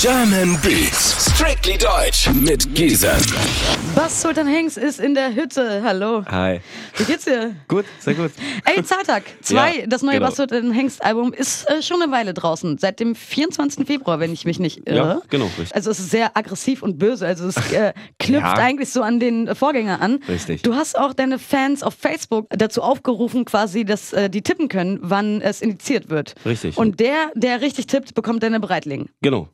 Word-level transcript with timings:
German 0.00 0.58
Beats, 0.62 1.30
strictly 1.34 1.78
deutsch 1.78 2.28
mit 2.32 2.74
Giesen. 2.74 3.10
Bass 3.94 4.20
Sultan 4.20 4.46
Hengst 4.46 4.76
ist 4.76 4.98
in 5.00 5.14
der 5.14 5.34
Hütte. 5.34 5.82
Hallo. 5.84 6.24
Hi. 6.26 6.60
Wie 6.96 7.04
geht's 7.04 7.24
dir? 7.24 7.54
Gut, 7.68 7.84
sehr 8.00 8.14
gut. 8.14 8.32
Ey, 8.64 8.82
Zahltag 8.82 9.22
2, 9.42 9.54
Ja, 9.80 9.86
das 9.86 10.02
neue 10.02 10.14
genau. 10.16 10.26
Bass 10.26 10.36
Sultan 10.36 10.72
Hengst 10.72 11.02
Album 11.04 11.32
ist 11.32 11.68
äh, 11.70 11.80
schon 11.82 12.02
eine 12.02 12.10
Weile 12.12 12.34
draußen. 12.34 12.76
Seit 12.78 13.00
dem 13.00 13.14
24. 13.14 13.86
Februar, 13.86 14.20
wenn 14.20 14.32
ich 14.32 14.44
mich 14.44 14.58
nicht 14.58 14.86
irre. 14.86 14.96
Ja, 14.96 15.22
genau, 15.30 15.46
richtig. 15.58 15.74
Also 15.74 15.90
es 15.90 16.00
ist 16.00 16.10
sehr 16.10 16.36
aggressiv 16.36 16.82
und 16.82 16.98
böse. 16.98 17.26
Also 17.26 17.46
es 17.48 17.56
äh, 17.72 17.92
knüpft 18.18 18.42
Ja. 18.42 18.54
eigentlich 18.54 18.90
so 18.90 19.02
an 19.02 19.20
den 19.20 19.54
Vorgänger 19.54 20.00
an. 20.02 20.20
Richtig. 20.28 20.62
Du 20.62 20.74
hast 20.74 20.98
auch 20.98 21.14
deine 21.14 21.38
Fans 21.38 21.82
auf 21.82 21.94
Facebook 21.94 22.46
dazu 22.50 22.82
aufgerufen, 22.82 23.44
quasi, 23.44 23.84
dass 23.84 24.12
äh, 24.12 24.28
die 24.28 24.42
tippen 24.42 24.68
können, 24.68 24.98
wann 25.02 25.40
es 25.40 25.62
indiziert 25.62 26.10
wird. 26.10 26.34
Richtig. 26.44 26.76
Und 26.76 27.00
der, 27.00 27.30
der 27.34 27.60
richtig 27.60 27.86
tippt, 27.86 28.14
bekommt 28.14 28.42
deine 28.42 28.60
Breitling. 28.60 29.08
Genau. 29.22 29.48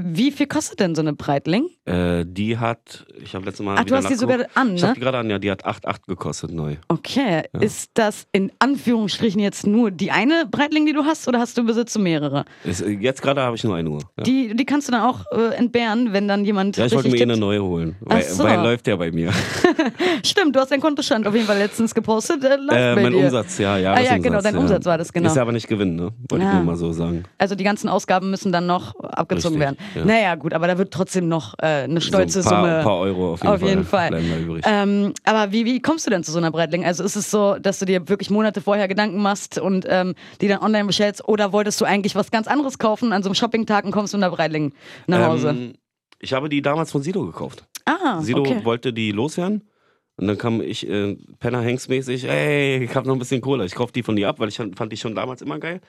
Wie 0.00 0.30
viel 0.30 0.46
kostet 0.46 0.78
denn 0.78 0.94
so 0.94 1.02
eine 1.02 1.12
Breitling? 1.12 1.68
Äh, 1.84 2.24
die 2.24 2.56
hat, 2.56 3.04
ich 3.20 3.34
habe 3.34 3.44
letztes 3.46 3.64
Mal. 3.66 3.76
Ach, 3.78 3.84
du 3.84 3.96
hast 3.96 4.08
die 4.08 4.14
sogar 4.14 4.38
an, 4.54 4.76
Ich 4.76 4.82
ne? 4.82 4.88
habe 4.88 4.94
die 4.94 5.00
gerade 5.00 5.18
an, 5.18 5.28
ja, 5.28 5.38
die 5.40 5.50
hat 5.50 5.66
8,8 5.66 6.06
gekostet 6.06 6.52
neu. 6.52 6.76
Okay, 6.86 7.42
ist 7.60 7.90
das 7.94 8.26
in 8.30 8.52
Anführungsstrichen 8.60 9.40
jetzt 9.40 9.66
nur 9.66 9.90
die 9.90 10.12
eine 10.12 10.44
Breitling, 10.48 10.86
die 10.86 10.92
du 10.92 11.04
hast, 11.04 11.26
oder 11.26 11.40
hast 11.40 11.58
du 11.58 11.64
besitzt 11.64 11.98
mehrere? 11.98 12.44
Ist, 12.62 12.80
äh, 12.82 12.90
jetzt 12.90 13.22
gerade 13.22 13.40
habe 13.42 13.56
ich 13.56 13.64
nur 13.64 13.74
eine 13.74 13.90
Uhr. 13.90 14.02
Ja, 14.16 14.22
Die, 14.22 14.54
die 14.54 14.64
kannst 14.64 14.86
du 14.86 14.92
dann 14.92 15.02
auch 15.02 15.24
äh, 15.32 15.54
entbehren, 15.56 16.12
wenn 16.12 16.28
dann 16.28 16.44
jemand 16.44 16.76
ja 16.76 16.86
ich 16.86 16.94
wollte 16.94 17.08
mir 17.08 17.16
eh 17.16 17.22
eine 17.22 17.32
tippt. 17.32 17.40
neue 17.40 17.62
holen. 17.62 17.96
Weil, 18.00 18.22
so. 18.22 18.44
weil 18.44 18.60
läuft 18.62 18.86
ja 18.86 18.94
bei 18.94 19.10
mir. 19.10 19.32
Stimmt, 20.24 20.54
du 20.54 20.60
hast 20.60 20.70
deinen 20.70 20.80
Kontostand 20.80 21.26
auf 21.26 21.34
jeden 21.34 21.46
Fall 21.46 21.58
letztens 21.58 21.94
gepostet. 21.94 22.44
Äh, 22.44 22.56
Äh, 22.70 22.94
mein 22.94 23.12
dir. 23.12 23.18
Umsatz, 23.24 23.58
ja, 23.58 23.76
ja. 23.78 23.94
Ah 23.94 24.00
ja, 24.00 24.18
genau, 24.18 24.40
dein 24.40 24.56
Umsatz 24.56 24.84
war 24.86 24.98
das, 24.98 25.12
genau. 25.12 25.26
Ist 25.28 25.38
aber 25.38 25.52
nicht 25.52 25.66
Gewinn, 25.68 25.96
ne? 25.96 26.12
Wollte 26.28 26.44
Ja. 26.44 26.50
ich 26.50 26.56
nur 26.56 26.64
mal 26.64 26.76
so 26.76 26.92
sagen. 26.92 27.24
Also 27.38 27.54
die 27.54 27.64
ganzen 27.64 27.88
Ausgaben 27.88 28.30
müssen 28.30 28.52
dann 28.52 28.66
noch 28.66 28.94
abgezogen 29.00 29.56
Richtig, 29.60 29.78
werden. 29.78 29.87
Ja. 29.94 30.04
Naja, 30.04 30.34
gut, 30.34 30.52
aber 30.54 30.66
da 30.66 30.78
wird 30.78 30.92
trotzdem 30.92 31.28
noch 31.28 31.54
äh, 31.58 31.84
eine 31.84 32.00
stolze 32.00 32.42
so 32.42 32.50
ein 32.50 32.54
paar, 32.54 32.64
Summe. 32.64 32.82
paar 32.82 32.98
Euro 32.98 33.32
auf 33.32 33.40
jeden 33.42 33.52
Auf 33.54 33.60
Fall. 33.60 33.68
jeden 33.68 33.84
Fall. 33.84 34.08
Bleiben 34.08 34.30
da 34.30 34.36
übrig. 34.38 34.64
Ähm, 34.66 35.14
aber 35.24 35.52
wie, 35.52 35.64
wie 35.64 35.80
kommst 35.80 36.06
du 36.06 36.10
denn 36.10 36.24
zu 36.24 36.32
so 36.32 36.38
einer 36.38 36.50
Breitling? 36.50 36.84
Also 36.84 37.04
ist 37.04 37.16
es 37.16 37.30
so, 37.30 37.56
dass 37.58 37.78
du 37.78 37.84
dir 37.84 38.08
wirklich 38.08 38.30
Monate 38.30 38.60
vorher 38.60 38.88
Gedanken 38.88 39.20
machst 39.22 39.58
und 39.58 39.86
ähm, 39.88 40.14
die 40.40 40.48
dann 40.48 40.60
online 40.60 40.84
bestellst 40.86 41.26
oder 41.28 41.52
wolltest 41.52 41.80
du 41.80 41.84
eigentlich 41.84 42.14
was 42.14 42.30
ganz 42.30 42.46
anderes 42.48 42.78
kaufen 42.78 43.12
an 43.12 43.22
so 43.22 43.28
einem 43.28 43.34
Shoppingtag 43.34 43.84
und 43.84 43.90
kommst 43.92 44.14
mit 44.14 44.22
einer 44.22 44.34
Breitling 44.34 44.72
nach 45.06 45.26
Hause? 45.26 45.50
Ähm, 45.50 45.74
ich 46.20 46.32
habe 46.32 46.48
die 46.48 46.62
damals 46.62 46.90
von 46.90 47.02
Sido 47.02 47.24
gekauft. 47.26 47.64
ah, 47.84 48.20
Sido 48.20 48.40
okay. 48.40 48.64
wollte 48.64 48.92
die 48.92 49.12
loswerden. 49.12 49.67
Und 50.18 50.26
dann 50.26 50.36
kam 50.36 50.60
ich, 50.60 50.88
äh, 50.88 51.16
Penner 51.38 51.60
Hengst-mäßig, 51.62 52.24
ey, 52.28 52.82
ich 52.82 52.94
hab 52.96 53.06
noch 53.06 53.12
ein 53.14 53.20
bisschen 53.20 53.40
Kohle. 53.40 53.64
Ich 53.64 53.74
kauf 53.76 53.92
die 53.92 54.02
von 54.02 54.16
dir 54.16 54.28
ab, 54.28 54.40
weil 54.40 54.48
ich 54.48 54.56
fand 54.56 54.90
die 54.92 54.96
schon 54.96 55.14
damals 55.14 55.42
immer 55.42 55.60
geil. 55.60 55.80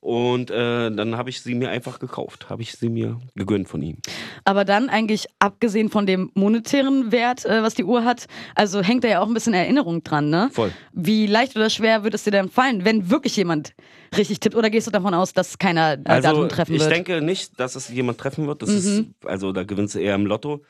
Und 0.00 0.50
äh, 0.50 0.90
dann 0.90 1.16
habe 1.16 1.30
ich 1.30 1.40
sie 1.42 1.54
mir 1.54 1.70
einfach 1.70 2.00
gekauft. 2.00 2.50
Habe 2.50 2.62
ich 2.62 2.72
sie 2.72 2.88
mir 2.88 3.20
gegönnt 3.36 3.68
von 3.68 3.80
ihm. 3.80 3.98
Aber 4.44 4.64
dann 4.64 4.88
eigentlich 4.88 5.26
abgesehen 5.38 5.90
von 5.90 6.06
dem 6.06 6.32
monetären 6.34 7.12
Wert, 7.12 7.44
äh, 7.44 7.62
was 7.62 7.74
die 7.74 7.84
Uhr 7.84 8.04
hat, 8.04 8.26
also 8.56 8.82
hängt 8.82 9.04
da 9.04 9.08
ja 9.08 9.20
auch 9.20 9.28
ein 9.28 9.34
bisschen 9.34 9.54
Erinnerung 9.54 10.02
dran, 10.02 10.28
ne? 10.28 10.50
Voll. 10.52 10.72
Wie 10.92 11.26
leicht 11.28 11.54
oder 11.54 11.70
schwer 11.70 12.02
wird 12.02 12.14
es 12.14 12.24
dir 12.24 12.32
denn 12.32 12.48
fallen, 12.50 12.84
wenn 12.84 13.10
wirklich 13.10 13.36
jemand 13.36 13.74
richtig 14.16 14.40
tippt? 14.40 14.56
Oder 14.56 14.70
gehst 14.70 14.88
du 14.88 14.90
davon 14.90 15.14
aus, 15.14 15.32
dass 15.34 15.56
keiner 15.56 15.92
äh, 15.92 15.98
Also 16.04 16.22
Datum 16.30 16.48
treffen 16.48 16.74
ich 16.74 16.80
wird? 16.80 16.90
denke 16.90 17.20
nicht, 17.22 17.58
dass 17.60 17.76
es 17.76 17.88
jemand 17.90 18.18
treffen 18.18 18.48
wird. 18.48 18.60
Das 18.62 18.70
Mhm. 18.70 18.76
ist, 18.76 19.04
also 19.24 19.52
da 19.52 19.62
gewinnst 19.62 19.94
du 19.94 20.00
eher 20.00 20.16
im 20.16 20.26
Lotto. 20.26 20.62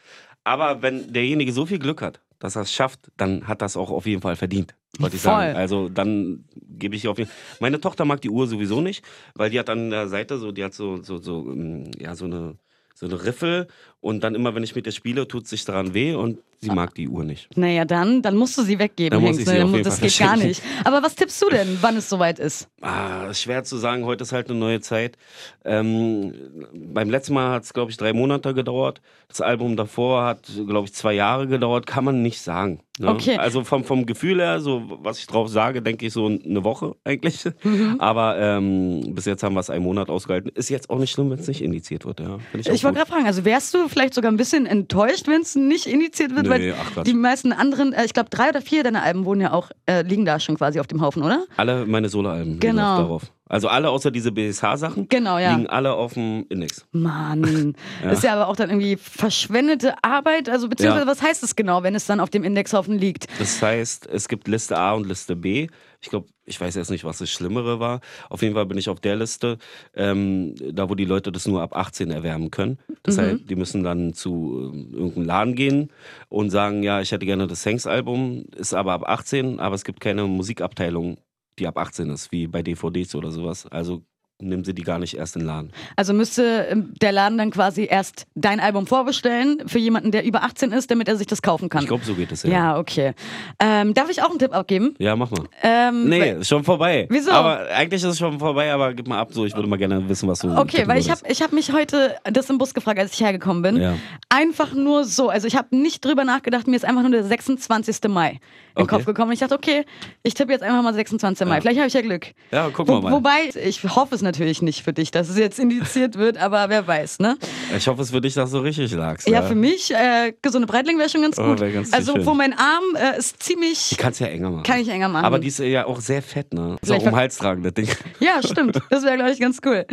Aber 0.45 0.83
wenn 0.83 1.11
derjenige 1.13 1.53
so 1.53 1.65
viel 1.65 1.79
Glück 1.79 2.03
hat, 2.03 2.21
dass 2.39 2.57
er 2.57 2.63
es 2.63 2.73
schafft, 2.73 3.11
dann 3.17 3.47
hat 3.47 3.63
das 3.63 3.77
auch 3.77 3.91
auf 3.91 4.07
jeden 4.07 4.23
Fall 4.23 4.37
verdient, 4.37 4.75
wollte 4.99 5.17
ich 5.17 5.23
Voll. 5.23 5.33
sagen. 5.33 5.57
Also 5.57 5.89
dann 5.89 6.45
gebe 6.53 6.97
ich 6.97 7.09
auf 7.09 7.19
jeden 7.19 7.31
Meine 7.61 7.81
Tochter 7.81 8.05
mag 8.05 8.21
die 8.21 8.31
Uhr 8.31 8.47
sowieso 8.47 8.81
nicht, 8.81 9.05
weil 9.35 9.51
die 9.51 9.59
hat 9.59 9.71
an 9.71 9.91
der 9.91 10.09
Seite 10.09 10.39
so, 10.39 10.53
die 10.53 10.65
hat 10.65 10.75
so, 10.75 11.03
so, 11.03 11.19
so, 11.19 11.51
ähm, 11.51 11.91
ja, 11.99 12.15
so 12.15 12.27
eine, 12.27 12.57
so 12.95 13.07
eine 13.07 13.25
Riffel 13.25 13.69
und 14.01 14.23
dann 14.23 14.35
immer, 14.35 14.55
wenn 14.55 14.63
ich 14.63 14.75
mit 14.75 14.87
ihr 14.87 14.93
spiele, 14.93 15.27
tut 15.27 15.49
sich 15.49 15.65
daran 15.65 15.93
weh 15.95 16.15
und 16.15 16.39
sie 16.61 16.71
mag 16.71 16.95
die 16.95 17.09
Uhr 17.09 17.25
nicht. 17.25 17.57
Naja, 17.57 17.85
dann, 17.85 18.23
dann 18.23 18.37
musst 18.37 18.57
du 18.59 18.63
sie 18.63 18.79
weggeben, 18.79 19.11
Dann 19.11 19.29
muss 19.29 19.39
ich 19.39 19.47
sie 19.47 19.59
ne? 19.59 19.65
auf 19.65 19.73
jeden 19.73 19.85
das 19.85 19.99
Fall 19.99 20.09
geht 20.09 20.19
gar 20.19 20.37
nicht. 20.37 20.63
Aber 20.85 21.03
was 21.03 21.15
tippst 21.15 21.41
du 21.43 21.51
denn, 21.51 21.79
wann 21.81 21.97
es 21.97 22.09
soweit 22.09 22.39
ist? 22.39 22.69
Ah, 22.81 23.33
schwer 23.35 23.65
zu 23.65 23.77
sagen, 23.77 24.05
heute 24.05 24.23
ist 24.23 24.33
halt 24.33 24.51
eine 24.51 24.59
neue 24.59 24.81
Zeit. 24.81 25.19
Ähm, 25.65 26.33
beim 26.73 27.11
letzten 27.11 27.35
Mal 27.35 27.53
hat 27.53 27.65
es, 27.65 27.73
glaube 27.73 27.91
ich, 27.91 27.97
drei 27.97 28.13
Monate 28.13 28.55
gedauert. 28.55 29.01
Das 29.29 29.41
Album 29.41 29.77
davor 29.77 30.25
hat, 30.25 30.49
glaube 30.67 30.87
ich, 30.87 30.95
zwei 30.95 31.13
Jahre 31.13 31.47
gedauert. 31.47 31.87
Kann 31.87 32.05
man 32.05 32.23
nicht 32.23 32.41
sagen. 32.41 32.81
Ne? 32.99 33.11
Okay. 33.11 33.37
Also 33.37 33.63
vom, 33.65 33.85
vom 33.85 34.07
Gefühl 34.07 34.41
her, 34.41 34.61
so 34.61 34.83
was 35.03 35.19
ich 35.19 35.27
drauf 35.27 35.49
sage, 35.49 35.83
denke 35.83 36.07
ich 36.07 36.13
so 36.13 36.27
eine 36.27 36.65
Woche 36.65 36.97
eigentlich. 37.05 37.45
Mhm. 37.63 37.97
Aber 37.99 38.39
ähm, 38.39 39.15
bis 39.15 39.25
jetzt 39.25 39.43
haben 39.43 39.55
wir 39.55 39.61
es 39.61 39.71
einen 39.71 39.85
Monat 39.85 40.09
ausgehalten. 40.09 40.51
Ist 40.55 40.69
jetzt 40.69 40.91
auch 40.91 40.99
nicht 40.99 41.13
schlimm, 41.13 41.31
wenn 41.31 41.39
es 41.39 41.47
nicht 41.49 41.63
indiziert 41.63 42.05
wird. 42.05 42.21
Ja? 42.21 42.39
Find 42.51 42.69
auch 42.69 42.75
Ich 42.75 42.85
wollte 42.85 42.99
gerade 42.99 43.11
fragen, 43.11 43.27
also 43.27 43.45
wärst 43.45 43.75
du 43.75 43.88
vielleicht 43.89 44.15
sogar 44.15 44.31
ein 44.31 44.37
bisschen 44.37 44.67
enttäuscht, 44.67 45.27
wenn 45.29 45.43
es 45.43 45.55
nicht 45.57 45.87
initiiert 45.87 46.35
wird? 46.35 46.45
Nee, 46.47 46.51
weil 46.51 46.75
ach 46.99 47.03
die 47.05 47.15
meisten 47.15 47.53
anderen, 47.53 47.93
äh, 47.93 48.05
ich 48.05 48.13
glaube 48.15 48.31
drei 48.31 48.49
oder 48.51 48.61
vier 48.61 48.83
deiner 48.83 49.03
Alben 49.03 49.25
wurden 49.25 49.41
ja 49.41 49.53
auch, 49.53 49.71
äh, 49.87 50.03
liegen 50.03 50.25
da 50.25 50.39
schon 50.41 50.57
quasi 50.57 50.81
auf 50.81 50.87
dem 50.87 51.01
Haufen, 51.01 51.23
oder? 51.23 51.45
Alle 51.57 51.87
meine 51.87 52.09
Soloalben 52.09 52.61
Genau. 52.61 52.83
genau. 52.83 52.97
darauf. 52.99 53.23
Also 53.51 53.69
alle 53.69 53.89
außer 53.89 54.11
diese 54.11 54.31
BSH-Sachen 54.31 55.09
Genau, 55.09 55.39
ja. 55.39 55.55
liegen 55.55 55.67
alle 55.69 55.95
auf 55.95 56.13
dem 56.13 56.45
Index. 56.51 56.85
Mann, 56.93 57.75
Ja. 58.05 58.11
ist 58.11 58.23
ja 58.23 58.35
aber 58.35 58.49
auch 58.49 58.57
dann 58.57 58.69
irgendwie 58.69 58.97
verschwendete 58.97 59.95
Arbeit. 60.03 60.49
Also 60.51 60.69
beziehungsweise 60.69 61.07
Ja. 61.07 61.11
was 61.11 61.23
heißt 61.23 61.43
es 61.43 61.57
genau, 61.57 61.83
wenn 61.83 61.95
es 61.95 62.05
dann 62.07 62.21
auf 62.21 62.29
dem 62.31 62.45
Indexhaufen 62.45 62.99
liegt? 62.99 63.27
Das 63.39 63.63
heißt, 63.63 64.07
es 64.07 64.29
gibt 64.29 64.49
Liste 64.49 64.77
A 64.77 64.93
und 64.93 65.07
Liste 65.09 65.35
B. 65.37 65.69
Ich 66.01 66.11
glaube, 66.11 66.29
ich 66.45 66.61
weiß 66.61 66.77
jetzt 66.77 66.91
nicht, 66.91 67.05
was 67.05 67.19
das 67.19 67.29
Schlimmere 67.31 67.81
war. 67.81 68.01
Auf 68.31 68.43
jeden 68.43 68.55
Fall 68.55 68.67
bin 68.67 68.79
ich 68.79 68.89
auf 68.89 69.01
der 69.01 69.17
Liste, 69.17 69.59
ähm, 69.95 70.55
da 70.73 70.89
wo 70.89 70.95
die 70.95 71.05
Leute 71.05 71.33
das 71.33 71.47
nur 71.49 71.61
ab 71.61 71.75
18 71.75 72.11
erwerben 72.13 72.51
können. 72.53 72.79
Das 73.03 73.17
Mhm. 73.17 73.21
heißt, 73.23 73.51
die 73.51 73.57
müssen 73.57 73.83
dann 73.83 74.15
zu 74.15 74.71
ähm, 74.73 74.93
irgendeinem 74.95 75.27
Laden 75.27 75.55
gehen 75.57 75.93
und 76.29 76.51
sagen, 76.51 76.83
ja, 76.85 77.01
ich 77.01 77.11
hätte 77.11 77.27
gerne 77.27 77.49
das 77.49 77.67
Hanks-Album, 77.67 78.45
ist 78.57 78.75
aber 78.75 78.93
ab 78.93 79.03
18, 79.09 79.59
aber 79.59 79.75
es 79.75 79.85
gibt 79.85 80.01
keine 80.01 80.25
Musikabteilung, 80.25 81.19
die 81.59 81.67
ab 81.67 81.77
18 81.79 82.11
ist, 82.11 82.31
wie 82.31 82.47
bei 82.47 82.63
DVDs 82.63 83.15
oder 83.17 83.33
sowas. 83.33 83.67
Also 83.67 84.03
nehmen 84.41 84.65
sie 84.65 84.75
die 84.75 84.83
gar 84.83 84.99
nicht 84.99 85.17
erst 85.17 85.37
in 85.37 85.41
den 85.43 85.47
Laden. 85.49 85.73
Also 85.97 86.13
müsste 86.13 86.67
ähm, 86.71 86.93
der 87.01 87.13
Laden 87.13 87.39
dann 87.39 87.51
quasi 87.51 87.87
erst 87.91 88.27
dein 88.35 88.61
Album 88.61 88.87
vorbestellen 88.87 89.63
für 89.67 89.79
jemanden, 89.79 90.11
der 90.13 90.25
über 90.25 90.43
18 90.45 90.73
ist, 90.73 90.91
damit 90.91 91.09
er 91.09 91.17
sich 91.17 91.27
das 91.27 91.43
kaufen 91.43 91.69
kann. 91.69 91.83
Ich 91.83 91.89
glaube, 91.89 92.05
so 92.05 92.15
geht 92.15 92.31
es 92.33 92.43
ja. 92.45 92.51
ja, 92.51 92.79
okay. 92.79 93.15
Ähm, 93.59 93.95
darf 93.95 94.09
ich 94.11 94.23
auch 94.23 94.31
einen 94.31 94.39
Tipp 94.39 94.55
abgeben? 94.55 94.95
Ja, 94.99 95.17
mach 95.17 95.31
mal. 95.31 95.45
Ähm, 95.63 96.09
Nee, 96.09 96.33
ist 96.33 96.49
schon 96.49 96.65
vorbei. 96.65 97.07
Wieso? 97.11 97.31
Aber 97.33 97.67
eigentlich 97.75 98.03
ist 98.03 98.11
es 98.11 98.19
schon 98.19 98.39
vorbei, 98.39 98.73
aber 98.73 98.95
gib 98.95 99.09
mal 99.09 99.19
ab 99.19 99.29
so. 99.33 99.45
Ich 99.45 99.55
würde 99.55 99.69
mal 99.69 99.77
gerne 99.77 100.09
wissen, 100.09 100.29
was 100.29 100.39
du. 100.41 100.57
Okay, 100.57 100.87
weil 100.87 100.99
ich 100.99 101.11
habe 101.11 101.21
ich 101.29 101.43
hab 101.43 101.53
mich 101.53 101.73
heute 101.73 102.15
das 102.25 102.49
im 102.51 102.59
Bus 102.59 102.75
gefragt, 102.75 102.99
als 102.99 103.13
ich 103.15 103.21
hergekommen 103.21 103.63
bin. 103.63 103.77
Ja. 103.77 103.95
Einfach 104.29 104.73
nur 104.73 105.05
so. 105.05 105.29
Also 105.31 105.47
ich 105.47 105.57
habe 105.57 105.77
nicht 105.77 106.05
drüber 106.05 106.25
nachgedacht, 106.25 106.67
mir 106.69 106.77
ist 106.77 106.85
einfach 106.85 107.03
nur 107.03 107.11
der 107.11 107.25
26. 107.25 108.09
Mai 108.09 108.31
in 108.31 108.37
den 108.37 108.39
Okay. 108.85 108.87
Kopf 108.95 109.05
gekommen. 109.07 109.33
Ich 109.33 109.41
dachte, 109.41 109.55
okay, 109.57 109.85
ich 110.23 110.35
tippe 110.35 110.53
jetzt 110.53 110.63
einfach 110.63 110.83
mal 110.83 110.95
26. 110.95 111.47
Mai. 111.47 111.57
Ja. 111.57 111.61
Vielleicht 111.61 111.79
habe 111.79 111.89
ich 111.89 111.95
ja 111.95 112.01
Glück. 112.01 112.27
Ja, 112.53 112.69
gucken 112.71 112.95
wir 112.95 112.99
Wo, 112.99 113.03
mal. 113.03 113.13
wobei, 113.13 113.51
ich 113.65 113.83
hoffe 113.83 114.15
es 114.15 114.23
natürlich 114.29 114.63
nicht 114.63 114.83
für 114.83 114.93
dich, 114.93 115.11
dass 115.11 115.29
es 115.29 115.39
jetzt 115.39 115.59
indiziert 115.59 116.17
wird, 116.17 116.37
aber 116.39 116.69
wer 116.69 116.87
weiß, 116.87 117.19
ne? 117.19 117.37
Ich 117.77 117.89
hoffe, 117.89 118.03
es 118.03 118.11
für 118.11 118.21
dich, 118.21 118.35
dass 118.35 118.51
du 118.51 118.59
richtig 118.59 118.93
lagst. 118.93 119.29
Ja, 119.29 119.43
für 119.43 119.55
mich, 119.55 119.93
äh, 119.95 120.33
gesunde 120.43 120.67
Breitling 120.67 120.99
wäre 120.99 121.09
schon 121.09 121.23
ganz 121.23 121.39
Oh, 121.39 121.45
gut. 121.45 121.61
wär 121.61 121.71
ganz 121.73 121.93
also, 121.93 122.13
schön. 122.15 122.27
wo 122.27 122.35
mein 122.35 122.53
Arm 122.53 122.85
äh, 122.97 123.19
ist 123.19 123.43
ziemlich. 123.43 123.89
Die 123.91 123.97
kannst 123.97 124.21
du 124.21 124.25
ja 124.25 124.31
enger 124.31 124.51
machen. 124.51 124.63
Kann 124.63 124.81
ich 124.81 124.89
enger 124.89 125.09
machen. 125.09 125.25
Aber 125.25 125.39
die 125.39 125.49
ist 125.49 125.59
ja 125.59 125.87
auch 125.87 126.01
sehr 126.01 126.23
fett, 126.23 126.53
ne? 126.53 126.77
Ist 126.83 126.93
auch 126.93 127.03
um 127.03 127.17
Hals 127.17 127.37
tragen, 127.39 127.63
das 127.63 127.75
Ding. 127.75 127.89
Ja, 128.21 128.41
stimmt. 128.43 128.79
Das 128.91 129.05
wäre, 129.05 129.17
glaube 129.17 129.31
ich, 129.33 129.41
ganz 129.41 129.59
cool. 129.65 129.85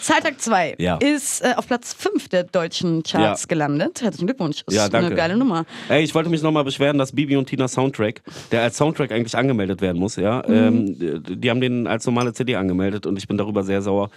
Zahltag 0.00 0.40
2 0.40 0.76
Ja. 0.78 0.96
ist 0.96 1.42
äh, 1.44 1.52
auf 1.56 1.66
Platz 1.66 1.94
5 1.94 2.28
der 2.28 2.44
deutschen 2.44 3.02
Charts 3.02 3.42
Ja. 3.42 3.46
gelandet. 3.48 4.00
Herzlichen 4.02 4.26
Glückwunsch. 4.26 4.62
Das 4.66 4.74
Ja, 4.74 4.84
ist 4.86 4.94
eine 4.94 5.02
danke. 5.06 5.16
geile 5.16 5.36
Nummer. 5.36 5.64
Ey, 5.88 6.02
ich 6.02 6.14
wollte 6.14 6.30
mich 6.30 6.42
nochmal 6.42 6.64
beschweren, 6.64 6.98
dass 6.98 7.12
Bibi 7.12 7.36
und 7.36 7.46
Tina 7.46 7.68
Soundtrack, 7.68 8.22
der 8.50 8.62
als 8.62 8.76
Soundtrack 8.76 9.12
eigentlich 9.12 9.36
angemeldet 9.36 9.80
werden 9.80 9.98
muss, 9.98 10.16
ja, 10.16 10.42
Mhm. 10.46 10.54
ähm, 10.54 10.98
die, 10.98 11.36
die 11.36 11.50
haben 11.50 11.60
den 11.60 11.86
als 11.86 12.06
normale 12.06 12.32
CD 12.32 12.56
angemeldet 12.56 13.06
und 13.06 13.16
ich 13.18 13.26
bin 13.28 13.36
darüber 13.36 13.62
sehr 13.62 13.81
sauer. 13.82 14.10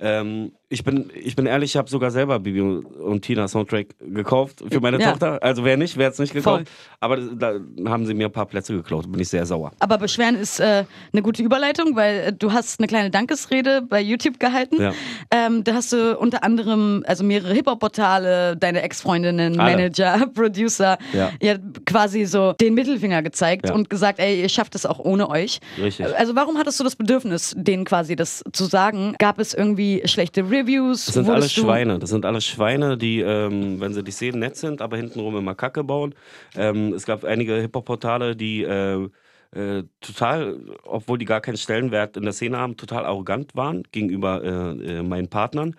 Ähm, 0.00 0.52
ich, 0.70 0.82
bin, 0.82 1.10
ich 1.14 1.36
bin 1.36 1.46
ehrlich, 1.46 1.72
ich 1.72 1.76
habe 1.76 1.88
sogar 1.88 2.10
selber 2.10 2.38
Bibi 2.40 2.60
und 2.60 3.22
Tina 3.22 3.46
Soundtrack 3.46 3.88
gekauft 4.00 4.64
für 4.70 4.80
meine 4.80 4.98
Ja. 5.00 5.10
Tochter. 5.12 5.42
Also 5.42 5.64
wer 5.64 5.76
nicht, 5.76 5.96
wer 5.96 6.10
es 6.10 6.18
nicht 6.18 6.32
gekauft. 6.32 6.68
Voll. 6.68 6.98
Aber 7.00 7.16
da 7.18 7.54
haben 7.86 8.06
sie 8.06 8.14
mir 8.14 8.26
ein 8.26 8.32
paar 8.32 8.46
Plätze 8.46 8.72
geklaut, 8.74 9.10
bin 9.10 9.20
ich 9.20 9.28
sehr 9.28 9.44
sauer. 9.46 9.72
Aber 9.78 9.98
beschweren 9.98 10.36
ist 10.36 10.60
äh, 10.60 10.84
eine 11.12 11.22
gute 11.22 11.42
Überleitung, 11.42 11.94
weil 11.96 12.18
äh, 12.28 12.32
du 12.32 12.52
hast 12.52 12.80
eine 12.80 12.86
kleine 12.88 13.10
Dankesrede 13.10 13.82
bei 13.82 14.00
YouTube 14.00 14.40
gehalten. 14.40 14.80
Ja. 14.80 14.92
Ähm, 15.30 15.64
da 15.64 15.74
hast 15.74 15.92
du 15.92 16.16
unter 16.18 16.42
anderem 16.42 17.04
also 17.06 17.24
mehrere 17.24 17.52
Hip-Hop-Portale, 17.52 18.56
deine 18.56 18.82
Ex-Freundinnen. 18.82 19.56
Manager, 19.56 20.26
Producer, 20.34 20.98
Ja. 21.12 21.30
ja, 21.40 21.56
quasi 21.86 22.24
so 22.24 22.52
den 22.54 22.74
Mittelfinger 22.74 23.22
gezeigt 23.22 23.68
Ja. 23.68 23.74
und 23.74 23.90
gesagt, 23.90 24.18
ey, 24.18 24.40
ihr 24.42 24.48
schafft 24.48 24.74
es 24.74 24.86
auch 24.86 24.98
ohne 24.98 25.28
euch. 25.28 25.60
Richtig. 25.80 26.06
Also 26.16 26.34
warum 26.34 26.58
hattest 26.58 26.80
du 26.80 26.84
das 26.84 26.96
Bedürfnis, 26.96 27.54
denen 27.56 27.84
quasi 27.84 28.16
das 28.16 28.42
zu 28.52 28.64
sagen? 28.64 29.14
Gab 29.18 29.38
es 29.38 29.54
irgendwie 29.54 30.02
schlechte 30.06 30.50
Reviews? 30.54 31.06
Das 31.06 31.14
sind 31.14 31.28
alles 31.28 31.52
Schweine. 31.52 31.98
Das 31.98 32.10
sind 32.10 32.24
alles 32.24 32.44
Schweine, 32.46 32.96
die, 32.96 33.20
ähm, 33.20 33.80
wenn 33.80 33.92
sie 33.92 34.02
dich 34.04 34.16
sehen, 34.16 34.38
nett 34.38 34.56
sind, 34.56 34.80
aber 34.80 34.96
hintenrum 34.96 35.36
immer 35.36 35.54
Kacke 35.54 35.84
bauen. 35.84 36.14
Ähm, 36.56 36.92
es 36.92 37.04
gab 37.06 37.24
einige 37.24 37.54
Hip-Hop-Portale, 37.60 38.36
die 38.36 38.62
äh, 38.62 39.08
äh, 39.52 39.84
total, 40.00 40.58
obwohl 40.82 41.18
die 41.18 41.24
gar 41.24 41.40
keinen 41.40 41.56
Stellenwert 41.56 42.16
in 42.16 42.24
der 42.24 42.32
Szene 42.32 42.58
haben, 42.58 42.76
total 42.76 43.06
arrogant 43.06 43.54
waren 43.54 43.84
gegenüber 43.92 44.42
äh, 44.42 44.98
äh, 44.98 45.02
meinen 45.02 45.28
Partnern. 45.28 45.76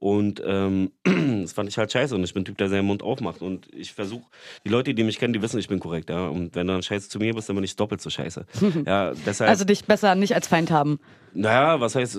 Und 0.00 0.40
ähm, 0.46 0.92
das 1.42 1.52
fand 1.52 1.68
ich 1.68 1.76
halt 1.76 1.92
scheiße. 1.92 2.14
Und 2.14 2.22
ich 2.22 2.32
bin 2.32 2.42
ein 2.42 2.44
Typ, 2.46 2.56
der 2.56 2.68
seinen 2.68 2.86
Mund 2.86 3.02
aufmacht. 3.02 3.42
Und 3.42 3.68
ich 3.74 3.92
versuche, 3.92 4.24
die 4.64 4.68
Leute, 4.68 4.94
die 4.94 5.02
mich 5.02 5.18
kennen, 5.18 5.32
die 5.32 5.42
wissen, 5.42 5.58
ich 5.58 5.68
bin 5.68 5.80
korrekt. 5.80 6.08
Ja? 6.08 6.28
Und 6.28 6.54
wenn 6.54 6.66
du 6.68 6.72
dann 6.72 6.82
scheiße 6.82 7.08
zu 7.08 7.18
mir 7.18 7.34
bist, 7.34 7.48
dann 7.48 7.56
bin 7.56 7.64
ich 7.64 7.74
doppelt 7.76 8.00
so 8.00 8.08
scheiße. 8.08 8.46
Ja, 8.86 9.12
deshalb, 9.26 9.50
Also 9.50 9.64
dich 9.64 9.84
besser 9.84 10.14
nicht 10.14 10.34
als 10.34 10.46
Feind 10.46 10.70
haben. 10.70 11.00
naja, 11.34 11.80
was 11.80 11.96
heißt, 11.96 12.16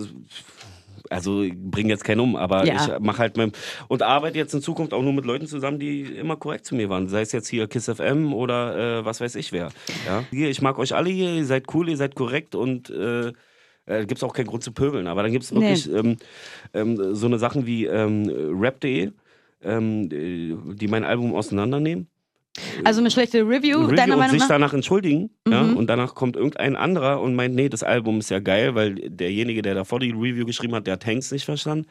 also 1.10 1.42
ich 1.44 1.54
bringe 1.56 1.90
jetzt 1.90 2.04
keinen 2.04 2.20
um, 2.20 2.36
aber 2.36 2.66
Ja. 2.66 2.76
ich 2.96 3.00
mache 3.00 3.20
halt 3.20 3.38
mein, 3.38 3.52
und 3.88 4.02
arbeite 4.04 4.38
jetzt 4.38 4.54
in 4.54 4.62
Zukunft 4.62 4.94
auch 4.94 5.02
nur 5.02 5.14
mit 5.14 5.26
Leuten 5.26 5.48
zusammen, 5.48 5.80
die 5.80 6.02
immer 6.02 6.36
korrekt 6.38 6.66
zu 6.66 6.76
mir 6.76 6.90
waren. 6.90 7.08
Sei 7.10 7.22
es 7.22 7.32
jetzt 7.32 7.48
hier 7.48 7.68
Kiss 7.68 7.86
FM 7.90 8.34
oder 8.34 9.00
äh, 9.00 9.06
was 9.06 9.20
weiß 9.22 9.36
ich 9.36 9.52
wer. 9.52 9.70
Ja? 10.06 10.24
Hier, 10.32 10.50
ich 10.50 10.62
mag 10.62 10.78
euch 10.80 10.94
alle 10.96 11.10
hier, 11.10 11.34
ihr 11.34 11.46
seid 11.46 11.66
cool, 11.74 11.90
ihr 11.90 11.98
seid 11.98 12.16
korrekt 12.16 12.56
und 12.56 12.90
äh, 12.90 13.30
äh, 13.86 14.06
gibt 14.06 14.18
es 14.18 14.24
auch 14.24 14.34
keinen 14.34 14.48
Grund 14.48 14.64
zu 14.64 14.72
pöbeln. 14.72 15.08
Aber 15.08 15.24
dann 15.24 15.32
gibt 15.32 15.44
es 15.44 15.54
wirklich 15.54 15.92
ähm, 15.92 16.18
ähm, 16.74 17.16
so 17.16 17.26
eine 17.26 17.40
Sachen 17.40 17.66
wie 17.66 17.86
ähm, 17.86 18.30
Rap.de, 18.60 19.12
ähm, 19.64 20.10
die 20.10 20.88
mein 20.88 21.04
Album 21.04 21.34
auseinandernehmen. 21.36 22.08
Also 22.84 23.00
eine 23.02 23.12
schlechte 23.12 23.40
Review, 23.42 23.80
Review 23.80 23.96
deiner 23.96 24.14
und 24.14 24.20
Meinung 24.20 24.32
sich 24.32 24.42
nach? 24.42 24.48
danach 24.50 24.74
entschuldigen. 24.74 25.30
Ja? 25.48 25.64
Mhm. 25.64 25.78
Und 25.78 25.88
danach 25.88 26.16
kommt 26.16 26.36
irgendein 26.36 26.76
anderer 26.76 27.22
und 27.22 27.36
meint, 27.36 27.56
nee, 27.56 27.70
das 27.70 27.84
Album 27.84 28.20
ist 28.20 28.30
ja 28.30 28.40
geil, 28.40 28.76
weil 28.76 28.96
derjenige, 28.96 29.62
der 29.62 29.76
davor 29.76 30.00
die 30.00 30.12
Review 30.12 30.46
geschrieben 30.46 30.76
hat, 30.76 30.88
der 30.88 30.94
hat 30.94 31.04
Tanks 31.04 31.32
nicht 31.32 31.46
verstanden. 31.46 31.86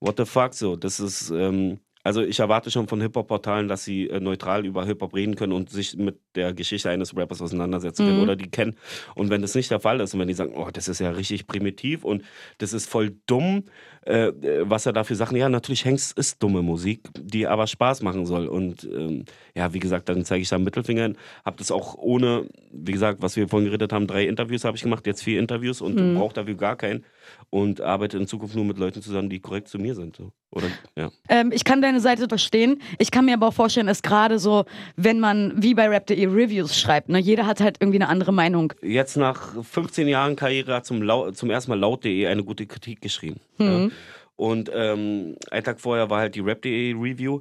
What 0.00 0.16
the 0.18 0.24
fuck, 0.24 0.54
so. 0.54 0.76
Das 0.76 1.00
ist, 1.00 1.30
ähm, 1.30 1.78
also 2.04 2.22
ich 2.22 2.38
erwarte 2.38 2.70
schon 2.70 2.86
von 2.86 3.00
Hip-Hop-Portalen, 3.00 3.66
dass 3.66 3.84
sie 3.84 4.08
äh, 4.08 4.20
neutral 4.20 4.64
über 4.64 4.84
Hip-Hop 4.86 5.12
reden 5.14 5.34
können 5.34 5.52
und 5.52 5.70
sich 5.70 5.96
mit 5.96 6.20
der 6.36 6.52
Geschichte 6.54 6.88
eines 6.88 7.16
Rappers 7.16 7.42
auseinandersetzen 7.42 8.04
können 8.06 8.18
Mhm. 8.18 8.22
oder 8.22 8.36
die 8.36 8.48
kennen. 8.50 8.76
Und 9.16 9.28
wenn 9.30 9.42
das 9.42 9.54
nicht 9.56 9.70
der 9.70 9.80
Fall 9.80 10.00
ist 10.00 10.14
und 10.14 10.20
wenn 10.20 10.28
die 10.28 10.34
sagen, 10.34 10.52
oh, 10.54 10.68
das 10.72 10.86
ist 10.86 11.00
ja 11.00 11.10
richtig 11.10 11.46
primitiv 11.48 12.04
und 12.04 12.22
das 12.58 12.72
ist 12.72 12.88
voll 12.88 13.16
dumm, 13.26 13.64
äh, 14.06 14.28
äh, 14.28 14.62
was 14.70 14.86
er 14.86 14.92
dafür 14.92 15.16
sagt, 15.16 15.32
ja, 15.32 15.48
natürlich 15.48 15.84
Hengst 15.84 16.16
ist 16.16 16.40
dumme 16.42 16.62
Musik, 16.62 17.08
die 17.18 17.46
aber 17.46 17.66
Spaß 17.66 18.02
machen 18.02 18.24
soll. 18.24 18.46
Und 18.46 18.84
ähm, 18.84 19.24
ja, 19.56 19.72
wie 19.72 19.78
gesagt, 19.78 20.08
dann 20.10 20.24
zeige 20.26 20.42
ich 20.42 20.50
da 20.50 20.58
Mittelfinger 20.58 21.02
hin. 21.04 21.16
Hab 21.44 21.56
das 21.56 21.70
auch 21.70 21.94
ohne, 21.96 22.46
wie 22.70 22.92
gesagt, 22.92 23.22
was 23.22 23.36
wir 23.36 23.48
vorhin 23.48 23.66
geredet 23.66 23.90
haben, 23.92 24.06
drei 24.06 24.26
Interviews 24.26 24.64
habe 24.64 24.76
ich 24.76 24.82
gemacht, 24.82 25.06
jetzt 25.06 25.22
vier 25.24 25.40
Interviews 25.40 25.80
und 25.80 25.96
Mhm. 25.98 26.14
brauche 26.16 26.34
dafür 26.34 26.54
gar 26.56 26.76
keinen. 26.76 27.04
Und 27.48 27.80
arbeite 27.80 28.18
in 28.18 28.26
Zukunft 28.26 28.54
nur 28.54 28.64
mit 28.66 28.76
Leuten 28.78 29.00
zusammen, 29.02 29.30
die 29.30 29.40
korrekt 29.40 29.68
zu 29.68 29.78
mir 29.78 29.94
sind. 29.94 30.20
Oder, 30.50 30.66
ja. 30.96 31.10
Ähm, 31.28 31.52
ich 31.52 31.64
kann 31.64 31.80
deine 31.80 32.00
Seite 32.00 32.28
verstehen. 32.28 32.82
Ich 32.98 33.10
kann 33.10 33.24
mir 33.24 33.34
aber 33.34 33.48
auch 33.48 33.54
vorstellen, 33.54 33.86
dass 33.86 34.02
gerade 34.02 34.38
so, 34.38 34.64
wenn 34.96 35.20
man 35.20 35.54
wie 35.62 35.74
bei 35.74 35.88
Rap.de 35.88 36.26
Reviews 36.26 36.78
schreibt, 36.78 37.08
ne, 37.08 37.18
jeder 37.18 37.46
hat 37.46 37.60
halt 37.60 37.78
irgendwie 37.80 37.98
eine 37.98 38.08
andere 38.08 38.32
Meinung. 38.32 38.72
Jetzt 38.82 39.16
nach 39.16 39.54
15 39.64 40.06
Jahren 40.06 40.36
Karriere 40.36 40.74
hat 40.74 40.86
zum, 40.86 41.00
Lau 41.02 41.30
zum 41.30 41.50
ersten 41.50 41.70
Mal 41.70 41.78
laut.de 41.78 42.26
eine 42.26 42.44
gute 42.44 42.66
Kritik 42.66 43.00
geschrieben. 43.00 43.40
Ja. 43.58 43.88
Und 44.36 44.70
ähm, 44.74 45.36
einen 45.50 45.64
Tag 45.64 45.80
vorher 45.80 46.10
war 46.10 46.20
halt 46.20 46.34
die 46.34 46.40
Rap.de 46.40 46.92
Review. 46.92 47.40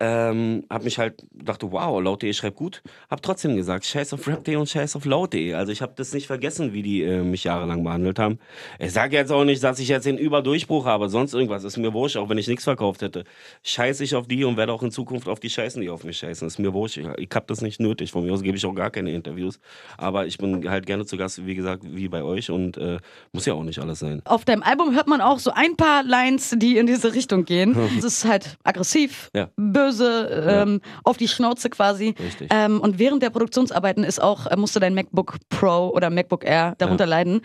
Ähm, 0.00 0.64
hab 0.70 0.84
mich 0.84 0.98
halt, 0.98 1.24
dachte, 1.32 1.72
wow, 1.72 2.00
laut.de 2.00 2.32
schreibt 2.32 2.56
gut. 2.56 2.82
Hab 3.10 3.20
trotzdem 3.20 3.56
gesagt, 3.56 3.84
scheiß 3.84 4.12
auf 4.12 4.28
Rap.de 4.28 4.54
und 4.54 4.68
scheiß 4.68 4.94
auf 4.94 5.04
laut.de. 5.04 5.54
Also 5.54 5.72
ich 5.72 5.82
habe 5.82 5.92
das 5.96 6.12
nicht 6.14 6.28
vergessen, 6.28 6.72
wie 6.72 6.82
die 6.82 7.02
äh, 7.02 7.22
mich 7.24 7.42
jahrelang 7.42 7.82
behandelt 7.82 8.20
haben. 8.20 8.38
Ich 8.78 8.92
sage 8.92 9.16
jetzt 9.16 9.32
auch 9.32 9.44
nicht, 9.44 9.62
dass 9.64 9.80
ich 9.80 9.88
jetzt 9.88 10.06
den 10.06 10.16
Überdurchbruch 10.16 10.86
habe, 10.86 11.08
sonst 11.08 11.34
irgendwas. 11.34 11.64
Ist 11.64 11.78
mir 11.78 11.92
wurscht, 11.92 12.16
auch 12.16 12.28
wenn 12.28 12.38
ich 12.38 12.46
nichts 12.46 12.62
verkauft 12.62 13.02
hätte. 13.02 13.24
Scheiß 13.64 14.00
ich 14.00 14.14
auf 14.14 14.28
die 14.28 14.44
und 14.44 14.56
werde 14.56 14.72
auch 14.72 14.84
in 14.84 14.92
Zukunft 14.92 15.26
auf 15.28 15.40
die 15.40 15.50
scheißen, 15.50 15.82
die 15.82 15.90
auf 15.90 16.04
mich 16.04 16.18
scheißen. 16.18 16.46
Ist 16.46 16.58
mir 16.60 16.72
wurscht. 16.72 16.98
Ich, 16.98 17.06
ich 17.16 17.28
hab 17.34 17.48
das 17.48 17.60
nicht 17.60 17.80
nötig. 17.80 18.12
Von 18.12 18.24
mir 18.24 18.32
aus 18.32 18.42
gebe 18.42 18.56
ich 18.56 18.64
auch 18.66 18.74
gar 18.74 18.90
keine 18.90 19.10
Interviews. 19.10 19.58
Aber 19.96 20.26
ich 20.26 20.38
bin 20.38 20.70
halt 20.70 20.86
gerne 20.86 21.06
zu 21.06 21.16
Gast, 21.16 21.44
wie 21.44 21.56
gesagt, 21.56 21.82
wie 21.84 22.06
bei 22.08 22.22
euch 22.22 22.50
und 22.52 22.76
äh, 22.76 22.98
muss 23.32 23.46
ja 23.46 23.54
auch 23.54 23.64
nicht 23.64 23.80
alles 23.80 23.98
sein. 23.98 24.22
Auf 24.26 24.44
deinem 24.44 24.62
Album 24.62 24.94
hört 24.94 25.08
man 25.08 25.20
auch 25.20 25.40
so 25.40 25.50
ein 25.52 25.76
paar 25.76 26.04
Lines, 26.04 26.54
die 26.56 26.78
in 26.78 26.86
diese 26.86 27.14
Richtung 27.14 27.44
gehen. 27.44 27.76
Es 27.98 28.04
ist 28.04 28.24
halt 28.26 28.58
aggressiv, 28.62 29.28
Ja. 29.34 29.48
böse, 29.56 29.87
ähm, 29.90 30.80
auf 31.04 31.16
die 31.16 31.28
Schnauze 31.28 31.70
quasi. 31.70 32.14
Richtig. 32.18 32.48
Ähm, 32.52 32.80
und 32.80 32.98
während 32.98 33.22
der 33.22 33.30
Produktionsarbeiten 33.30 34.04
ist 34.04 34.20
auch, 34.22 34.46
äh, 34.46 34.56
musste 34.56 34.80
dein 34.80 34.94
MacBook 34.94 35.36
Pro 35.48 35.88
oder 35.90 36.10
MacBook 36.10 36.44
Air 36.44 36.74
darunter 36.78 37.06
leiden, 37.06 37.40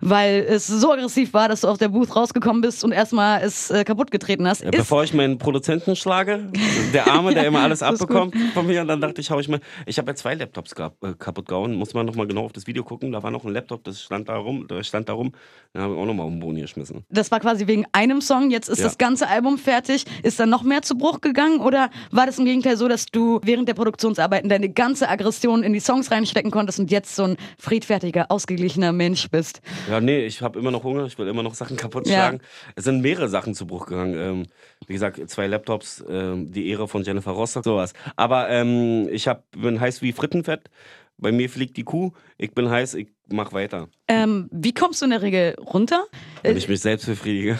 weil 0.00 0.44
es 0.48 0.66
so 0.66 0.92
aggressiv 0.92 1.32
war, 1.34 1.48
dass 1.48 1.62
du 1.62 1.68
aus 1.68 1.78
der 1.78 1.88
Booth 1.88 2.14
rausgekommen 2.14 2.62
bist 2.62 2.84
und 2.84 2.92
erstmal 2.92 3.42
es 3.42 3.70
äh, 3.70 3.84
kaputt 3.84 4.10
getreten 4.10 4.46
hast. 4.46 4.62
Ja, 4.62 4.70
bevor 4.70 5.04
ich 5.04 5.14
meinen 5.14 5.38
Produzenten 5.38 5.96
schlage, 5.96 6.50
der 6.92 7.06
Arme, 7.08 7.34
der 7.34 7.46
immer 7.46 7.60
alles 7.60 7.78
das 7.80 7.88
abbekommt 8.00 8.34
von 8.54 8.66
mir, 8.66 8.80
und 8.82 8.88
dann 8.88 9.00
dachte 9.00 9.20
ich, 9.20 9.30
hau 9.30 9.38
ich 9.40 9.48
mal. 9.48 9.60
Ich 9.86 9.98
habe 9.98 10.10
ja 10.10 10.14
zwei 10.14 10.34
Laptops 10.34 10.74
gehabt, 10.74 11.02
äh, 11.04 11.14
kaputt 11.18 11.48
gehauen. 11.48 11.74
Muss 11.74 11.94
man 11.94 12.06
nochmal 12.06 12.26
genau 12.26 12.44
auf 12.44 12.52
das 12.52 12.66
Video 12.66 12.84
gucken. 12.84 13.12
Da 13.12 13.22
war 13.22 13.30
noch 13.30 13.44
ein 13.44 13.52
Laptop, 13.52 13.84
das 13.84 14.00
stand 14.02 14.28
da 14.28 14.36
rum. 14.36 14.66
Der 14.68 14.82
stand 14.82 15.08
da 15.08 15.12
rum. 15.14 15.32
Den 15.74 15.82
habe 15.82 15.94
ich 15.94 16.00
auch 16.00 16.06
nochmal 16.06 16.26
um 16.26 16.34
den 16.34 16.40
Boden 16.40 16.56
geschmissen. 16.60 17.04
das 17.10 17.30
war 17.30 17.40
quasi 17.40 17.66
wegen 17.66 17.84
einem 17.92 18.20
Song, 18.20 18.50
jetzt 18.50 18.68
ist 18.68 18.78
Ja. 18.78 18.84
das 18.84 18.98
ganze 18.98 19.28
Album 19.28 19.58
fertig. 19.58 20.04
Ist 20.22 20.40
dann 20.40 20.50
noch 20.50 20.62
mehr 20.62 20.82
zu 20.82 20.96
Bruch 20.96 21.20
gegangen 21.20 21.60
oder 21.60 21.87
war 22.10 22.26
das 22.26 22.38
im 22.38 22.44
Gegenteil 22.44 22.76
so, 22.76 22.88
dass 22.88 23.06
du 23.06 23.40
während 23.42 23.68
der 23.68 23.74
Produktionsarbeiten 23.74 24.48
deine 24.48 24.68
ganze 24.68 25.08
Aggression 25.08 25.62
in 25.62 25.72
die 25.72 25.80
Songs 25.80 26.10
reinstecken 26.10 26.50
konntest 26.50 26.78
und 26.78 26.90
jetzt 26.90 27.14
so 27.16 27.24
ein 27.24 27.36
friedfertiger, 27.58 28.26
ausgeglichener 28.30 28.92
Mensch 28.92 29.28
bist? 29.30 29.60
Ja, 29.88 30.00
nee, 30.00 30.24
ich 30.26 30.42
habe 30.42 30.58
immer 30.58 30.70
noch 30.70 30.84
Hunger. 30.84 31.04
Ich 31.06 31.18
will 31.18 31.28
immer 31.28 31.42
noch 31.42 31.54
Sachen 31.54 31.76
kaputt 31.76 32.06
Ja. 32.06 32.14
schlagen. 32.14 32.40
Es 32.76 32.84
sind 32.84 33.00
mehrere 33.00 33.28
Sachen 33.28 33.54
zu 33.54 33.66
Bruch 33.66 33.86
gegangen. 33.86 34.14
Ähm, 34.18 34.46
wie 34.86 34.92
gesagt, 34.92 35.20
zwei 35.30 35.46
Laptops, 35.46 36.04
ähm, 36.08 36.50
die 36.52 36.68
Ehre 36.68 36.88
von 36.88 37.02
Jennifer 37.02 37.32
Rostock, 37.32 37.64
sowas. 37.64 37.92
Aber 38.16 38.48
ähm, 38.48 39.08
ich 39.10 39.28
hab, 39.28 39.44
bin 39.52 39.80
heiß 39.80 40.02
wie 40.02 40.12
Frittenfett. 40.12 40.70
Bei 41.20 41.32
mir 41.32 41.50
fliegt 41.50 41.76
die 41.76 41.82
Kuh. 41.84 42.12
Ich 42.36 42.52
bin 42.54 42.70
heiß, 42.70 42.94
ich 42.94 43.08
mach 43.28 43.52
weiter. 43.52 43.88
Ähm, 44.06 44.48
wie 44.52 44.72
kommst 44.72 45.00
du 45.00 45.06
in 45.06 45.10
der 45.10 45.22
Regel 45.22 45.56
runter? 45.58 46.04
Wenn 46.42 46.56
ich 46.56 46.68
mich 46.68 46.80
selbst 46.80 47.06
befriedige. 47.06 47.58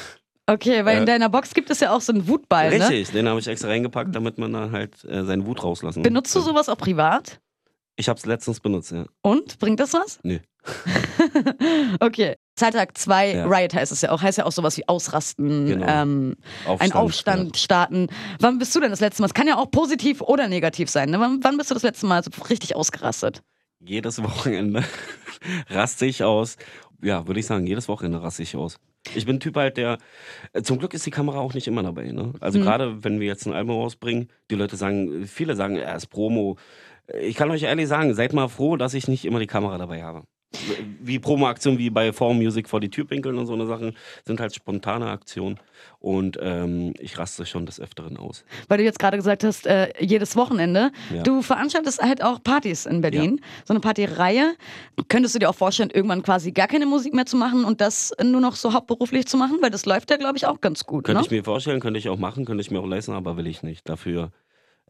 Okay, 0.51 0.85
weil 0.85 0.97
in 0.97 1.03
Äh, 1.03 1.07
deiner 1.07 1.29
Box 1.29 1.53
gibt 1.53 1.69
es 1.71 1.81
ja 1.81 1.93
auch 1.95 2.01
so 2.01 2.13
einen 2.13 2.27
Wutball, 2.27 2.71
ne? 2.71 2.89
Richtig, 2.89 3.11
den 3.13 3.29
habe 3.29 3.39
ich 3.39 3.47
extra 3.47 3.69
reingepackt, 3.69 4.15
damit 4.15 4.39
man 4.39 4.53
dann 4.53 4.73
halt 4.73 5.05
äh, 5.05 5.25
seinen 5.25 5.45
Wut 5.47 5.63
rauslassen 5.63 6.03
Benutzt 6.03 6.35
du 6.35 6.39
kann. 6.41 6.49
sowas 6.49 6.69
auch 6.69 6.79
privat? 6.79 7.39
Ich 7.97 8.09
habe 8.09 8.19
es 8.19 8.25
letztens 8.27 8.59
benutzt, 8.61 8.93
ja. 8.93 9.05
Und? 9.23 9.59
Bringt 9.59 9.79
das 9.81 9.93
was? 9.93 10.19
Nö. 10.23 10.39
okay. 12.01 12.37
Zeittag 12.57 12.97
2, 12.99 13.35
Ja. 13.35 13.47
Riot 13.47 13.75
heißt 13.75 13.93
es 13.93 14.01
ja 14.03 14.11
auch. 14.11 14.23
Heißt 14.23 14.39
ja 14.39 14.47
auch 14.47 14.53
sowas 14.53 14.77
wie 14.77 14.89
ausrasten, 14.89 15.67
Genau. 15.67 15.87
ähm, 15.87 16.37
Aufstand, 16.67 16.83
ein 16.83 16.93
Aufstand 16.99 17.57
starten. 17.57 18.07
Wann 18.41 18.59
bist 18.59 18.75
du 18.75 18.81
denn 18.81 18.91
das 18.91 19.01
letzte 19.01 19.23
Mal? 19.23 19.27
Es 19.27 19.35
kann 19.35 19.47
ja 19.47 19.57
auch 19.57 19.71
positiv 19.71 20.21
oder 20.23 20.49
negativ 20.49 20.91
sein. 20.91 21.11
Ne? 21.11 21.21
Wann, 21.21 21.39
wann 21.43 21.57
bist 21.57 21.71
du 21.71 21.75
das 21.75 21.83
letzte 21.83 22.07
Mal 22.07 22.23
so 22.25 22.31
richtig 22.49 22.75
ausgerastet? 22.75 23.43
Jedes 23.81 24.23
Wochenende 24.23 24.83
raste 25.71 26.07
ich 26.07 26.25
aus. 26.25 26.57
Ja, 27.03 27.27
würde 27.27 27.41
ich 27.41 27.47
sagen, 27.47 27.67
jedes 27.67 27.89
Wochenende 27.89 28.21
raste 28.23 28.43
ich 28.43 28.57
aus. 28.57 28.79
Ich 29.15 29.25
bin 29.25 29.37
ein 29.37 29.41
Typ 29.41 29.57
halt, 29.57 29.77
der. 29.77 29.99
äh, 30.53 30.63
Zum 30.63 30.79
Glück 30.79 30.93
ist 30.95 31.07
die 31.07 31.11
Kamera 31.11 31.39
auch 31.39 31.55
nicht 31.55 31.67
immer 31.69 31.83
dabei. 31.83 32.11
Ne? 32.11 32.33
Also 32.41 32.59
Hm. 32.59 32.65
gerade 32.65 33.05
wenn 33.05 33.21
wir 33.21 33.27
jetzt 33.27 33.47
ein 33.47 33.53
Album 33.53 33.77
rausbringen, 33.77 34.29
die 34.51 34.57
Leute 34.57 34.77
sagen, 34.77 35.27
viele 35.27 35.55
sagen, 35.55 35.77
ja, 35.77 35.95
ist 35.95 36.09
Promo. 36.09 36.57
Ich 37.21 37.37
kann 37.37 37.51
euch 37.51 37.63
ehrlich 37.63 37.89
sagen, 37.89 38.15
seid 38.15 38.33
mal 38.33 38.49
froh, 38.49 38.77
dass 38.77 38.95
ich 38.95 39.09
nicht 39.09 39.25
immer 39.25 39.39
die 39.39 39.47
Kamera 39.47 39.79
dabei 39.79 40.03
habe. 40.03 40.25
Wie 41.01 41.19
Promo-Aktionen 41.19 41.79
wie 41.79 41.91
bei 41.91 42.11
Form 42.13 42.39
Music 42.39 42.71
vor 42.71 42.81
die 42.81 42.89
Tür 42.89 43.07
pinkeln 43.07 43.37
und 43.37 43.47
so 43.47 43.53
eine 43.53 43.67
Sachen 43.67 43.95
sind 44.25 44.41
halt 44.41 44.55
spontane 44.55 45.11
Aktionen. 45.11 45.61
Und 46.01 46.39
ähm, 46.41 46.95
ich 46.99 47.19
raste 47.19 47.45
schon 47.45 47.67
des 47.67 47.79
Öfteren 47.79 48.17
aus. 48.17 48.45
Weil 48.67 48.79
du 48.79 48.85
jetzt 48.85 48.99
gerade 48.99 49.19
gesagt 49.19 49.45
hast, 49.45 49.67
äh, 49.67 49.93
jedes 50.01 50.37
Wochenende. 50.37 50.91
Ja. 51.15 51.23
Du 51.23 51.43
veranstaltest 51.43 52.03
halt 52.03 52.23
auch 52.25 52.43
Partys 52.43 52.87
in 52.87 53.03
Berlin. 53.03 53.41
So 53.67 53.75
eine 53.75 53.81
Partyreihe. 53.81 54.55
Könntest 55.09 55.35
du 55.35 55.39
dir 55.39 55.51
auch 55.51 55.55
vorstellen, 55.55 55.91
irgendwann 55.93 56.23
quasi 56.23 56.51
gar 56.53 56.67
keine 56.67 56.87
Musik 56.87 57.13
mehr 57.13 57.27
zu 57.27 57.37
machen 57.37 57.65
und 57.67 57.83
das 57.83 58.15
nur 58.23 58.41
noch 58.41 58.57
so 58.57 58.73
hauptberuflich 58.73 59.27
zu 59.27 59.37
machen? 59.37 59.59
Weil 59.61 59.71
das 59.71 59.85
läuft 59.85 60.11
ja, 60.11 60.17
glaube 60.17 60.39
ich, 60.39 60.47
auch 60.47 60.63
ganz 60.63 60.85
gut. 60.85 61.05
Könnte 61.05 61.21
Ne? 61.21 61.27
ich 61.27 61.31
mir 61.31 61.45
vorstellen, 61.45 61.81
könnte 61.81 61.99
ich 61.99 62.09
auch 62.09 62.19
machen, 62.19 62.47
könnte 62.47 62.63
ich 62.63 62.71
mir 62.71 62.81
auch 62.81 62.87
leisten, 62.87 63.13
aber 63.13 63.37
will 63.37 63.47
ich 63.47 63.63
nicht. 63.63 63.87
Dafür 63.89 64.33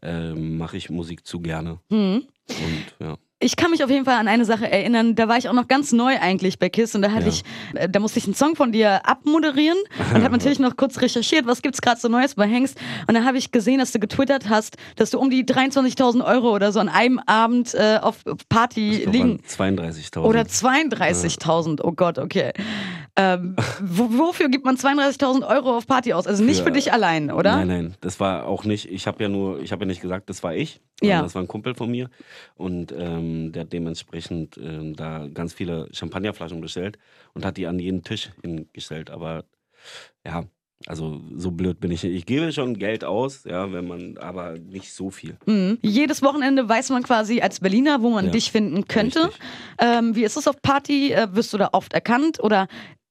ähm, 0.01 0.57
mache 0.57 0.77
ich 0.77 0.89
Musik 0.89 1.25
zu 1.27 1.41
gerne. 1.41 1.79
Hm. 1.89 2.23
Und 2.47 2.95
ja. 3.05 3.17
Ich 3.41 3.55
kann 3.55 3.71
mich 3.71 3.81
auf 3.85 3.89
jeden 3.89 4.03
Fall 4.03 4.15
an 4.17 4.27
eine 4.27 4.43
Sache 4.43 4.69
erinnern, 4.69 5.15
da 5.15 5.29
war 5.29 5.37
ich 5.37 5.47
auch 5.47 5.53
noch 5.53 5.69
ganz 5.69 5.93
neu 5.93 6.17
eigentlich 6.19 6.59
bei 6.59 6.67
KISS 6.67 6.95
und 6.95 7.03
da 7.03 7.11
hatte 7.11 7.27
Ja. 7.27 7.29
ich, 7.29 7.43
äh, 7.73 7.87
da 7.87 8.01
musste 8.01 8.19
ich 8.19 8.25
einen 8.25 8.33
Song 8.35 8.57
von 8.57 8.73
dir 8.73 9.07
abmoderieren 9.07 9.77
und 10.13 10.23
habe 10.23 10.31
natürlich 10.37 10.59
noch 10.59 10.75
kurz 10.75 10.99
recherchiert, 10.99 11.47
was 11.47 11.61
gibt's 11.61 11.79
gerade 11.81 11.97
so 12.01 12.09
Neues 12.09 12.35
bei 12.35 12.45
Hengst 12.47 12.77
und 13.07 13.13
dann 13.13 13.25
habe 13.25 13.37
ich 13.37 13.51
gesehen, 13.51 13.79
dass 13.79 13.93
du 13.93 13.99
getwittert 13.99 14.49
hast, 14.49 14.75
dass 14.97 15.11
du 15.11 15.19
um 15.19 15.29
die 15.29 15.45
23.000 15.45 16.21
Euro 16.25 16.53
oder 16.53 16.73
so 16.73 16.81
an 16.81 16.89
einem 16.89 17.17
Abend 17.27 17.73
äh, 17.75 17.99
auf 18.01 18.17
Party 18.49 19.05
liegen. 19.09 19.39
waren 19.57 19.79
32.000. 19.79 20.19
Oder 20.19 20.41
32.000, 20.41 21.79
oh 21.81 21.93
Gott, 21.93 22.17
okay. 22.19 22.51
Ähm, 23.15 23.55
wo, 23.81 24.03
wofür 24.17 24.49
gibt 24.49 24.65
man 24.65 24.75
32.000 24.77 25.47
Euro 25.47 25.75
auf 25.77 25.87
Party 25.87 26.13
aus? 26.13 26.27
Also 26.27 26.43
nicht 26.43 26.59
für, 26.59 26.65
Für- 26.65 26.71
dich 26.71 26.93
allein, 26.93 27.31
oder? 27.31 27.55
Nein, 27.57 27.67
nein, 27.67 27.95
das 28.01 28.19
war 28.19 28.45
auch 28.47 28.63
nicht. 28.63 28.89
Ich 28.91 29.07
habe 29.07 29.21
ja 29.23 29.29
nur, 29.29 29.59
ich 29.61 29.71
habe 29.71 29.83
ja 29.83 29.87
nicht 29.87 30.01
gesagt, 30.01 30.29
das 30.29 30.43
war 30.43 30.55
ich. 30.55 30.79
Ja. 31.01 31.21
Das 31.21 31.35
war 31.35 31.41
ein 31.41 31.47
Kumpel 31.47 31.75
von 31.75 31.89
mir 31.89 32.09
und 32.55 32.91
ähm, 32.97 33.51
der 33.51 33.61
hat 33.63 33.73
dementsprechend 33.73 34.57
ähm, 34.57 34.95
da 34.95 35.27
ganz 35.33 35.53
viele 35.53 35.87
Champagnerflaschen 35.93 36.61
bestellt 36.61 36.97
und 37.33 37.45
hat 37.45 37.57
die 37.57 37.67
an 37.67 37.79
jeden 37.79 38.03
Tisch 38.03 38.29
hingestellt. 38.41 39.09
Aber 39.09 39.45
ja, 40.25 40.43
Also 40.87 41.21
so 41.35 41.51
blöd 41.51 41.79
bin 41.79 41.91
ich 41.91 42.03
nicht. 42.03 42.13
Ich 42.15 42.25
gebe 42.25 42.51
schon 42.53 42.77
Geld 42.77 43.03
aus, 43.03 43.43
ja, 43.45 43.71
wenn 43.73 43.87
man, 43.87 44.17
aber 44.17 44.57
nicht 44.59 44.93
so 44.93 45.09
viel. 45.09 45.37
Mhm. 45.45 45.77
Jedes 45.81 46.21
Wochenende 46.21 46.67
weiß 46.69 46.89
man 46.89 47.03
quasi 47.03 47.41
als 47.41 47.59
Berliner, 47.59 48.01
wo 48.01 48.09
man 48.09 48.25
Ja, 48.25 48.31
dich 48.31 48.51
finden 48.51 48.87
könnte. 48.87 49.29
Ähm, 49.79 50.15
wie 50.15 50.23
ist 50.23 50.37
es 50.37 50.47
auf 50.47 50.61
Party? 50.61 51.11
Äh, 51.13 51.27
wirst 51.33 51.53
du 51.53 51.57
da 51.57 51.69
oft 51.73 51.93
erkannt 51.93 52.41
oder 52.41 52.67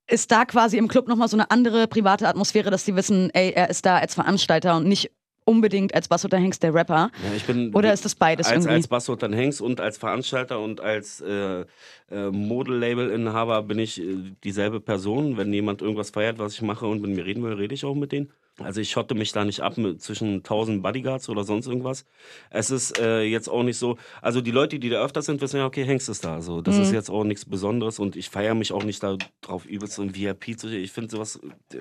ist 0.09 0.33
da 0.33 0.45
quasi 0.45 0.79
im 0.79 0.89
Club 0.89 1.09
nochmal 1.09 1.29
so 1.29 1.37
eine 1.37 1.51
andere 1.51 1.87
private 1.87 2.27
Atmosphäre, 2.27 2.71
dass 2.71 2.85
die 2.85 2.97
wissen, 2.97 3.31
ey, 3.31 3.53
er 3.55 3.71
ist 3.71 3.85
da 3.87 3.99
als 3.99 4.15
Veranstalter 4.15 4.77
und 4.77 4.89
nicht 4.89 5.11
unbedingt 5.49 5.95
als 5.95 6.09
Basso 6.09 6.29
Hengst 6.31 6.63
der 6.63 6.75
Rapper? 6.75 7.11
Ja, 7.25 7.35
ich 7.35 7.45
bin 7.45 7.75
Oder 7.75 7.93
ist 7.93 8.05
das 8.05 8.15
beides 8.15 8.47
als, 8.47 8.57
irgendwie? 8.57 8.75
als 8.75 8.89
Basso 8.89 9.17
dann 9.17 9.33
Hengst 9.33 9.61
und 9.63 9.81
als 9.81 9.97
Veranstalter 9.97 10.61
und 10.61 10.81
als 10.81 11.21
äh, 11.21 11.65
äh, 12.11 12.31
Modellabel-Inhaber 12.31 13.63
bin 13.63 13.79
ich 13.79 14.01
äh, 14.01 14.17
dieselbe 14.45 14.81
Person. 14.81 15.37
Wenn 15.37 15.53
jemand 15.53 15.81
irgendwas 15.81 16.11
feiert, 16.11 16.39
was 16.39 16.55
ich 16.55 16.63
mache 16.63 16.87
und 16.87 17.01
mit 17.01 17.13
mir 17.13 17.25
reden 17.25 17.43
will, 17.43 17.55
rede 17.55 17.75
ich 17.75 17.85
auch 17.85 17.95
mit 17.95 18.13
denen. 18.13 18.31
Also 18.61 18.81
ich 18.81 18.91
schotte 18.91 19.15
mich 19.15 19.33
da 19.33 19.45
nicht 19.45 19.61
ab 19.61 19.79
mit 19.79 20.03
zwischen 20.03 20.37
1000 20.37 20.83
Bodyguards 20.83 21.29
oder 21.29 21.45
sonst 21.45 21.67
irgendwas. 21.67 22.05
Es 22.51 22.71
ist 22.71 22.99
äh, 22.99 23.23
jetzt 23.23 23.49
auch 23.49 23.63
nicht 23.63 23.79
so, 23.79 23.97
also 24.21 24.41
die 24.41 24.51
Leute, 24.51 24.79
die 24.79 24.89
da 24.89 25.03
öfter 25.05 25.23
sind, 25.23 25.41
wissen 25.41 25.59
ja, 25.59 25.67
okay, 25.67 25.85
Hengst 25.85 26.09
ist 26.09 26.25
da. 26.25 26.35
Also 26.35 26.61
das 26.61 26.77
Mhm. 26.77 26.83
ist 26.83 26.93
jetzt 26.93 27.11
auch 27.11 27.25
nichts 27.25 27.45
Besonderes 27.45 27.99
und 27.99 28.17
ich 28.17 28.31
feiere 28.31 28.55
mich 28.55 28.73
auch 28.73 28.83
nicht 28.85 29.03
darauf 29.03 29.65
übelst 29.67 29.95
so 29.95 30.03
ein 30.03 30.15
VIP 30.15 30.59
zu 30.59 30.69
Ich 30.69 30.93
finde 30.93 31.11
sowas, 31.11 31.39
äh, 31.73 31.79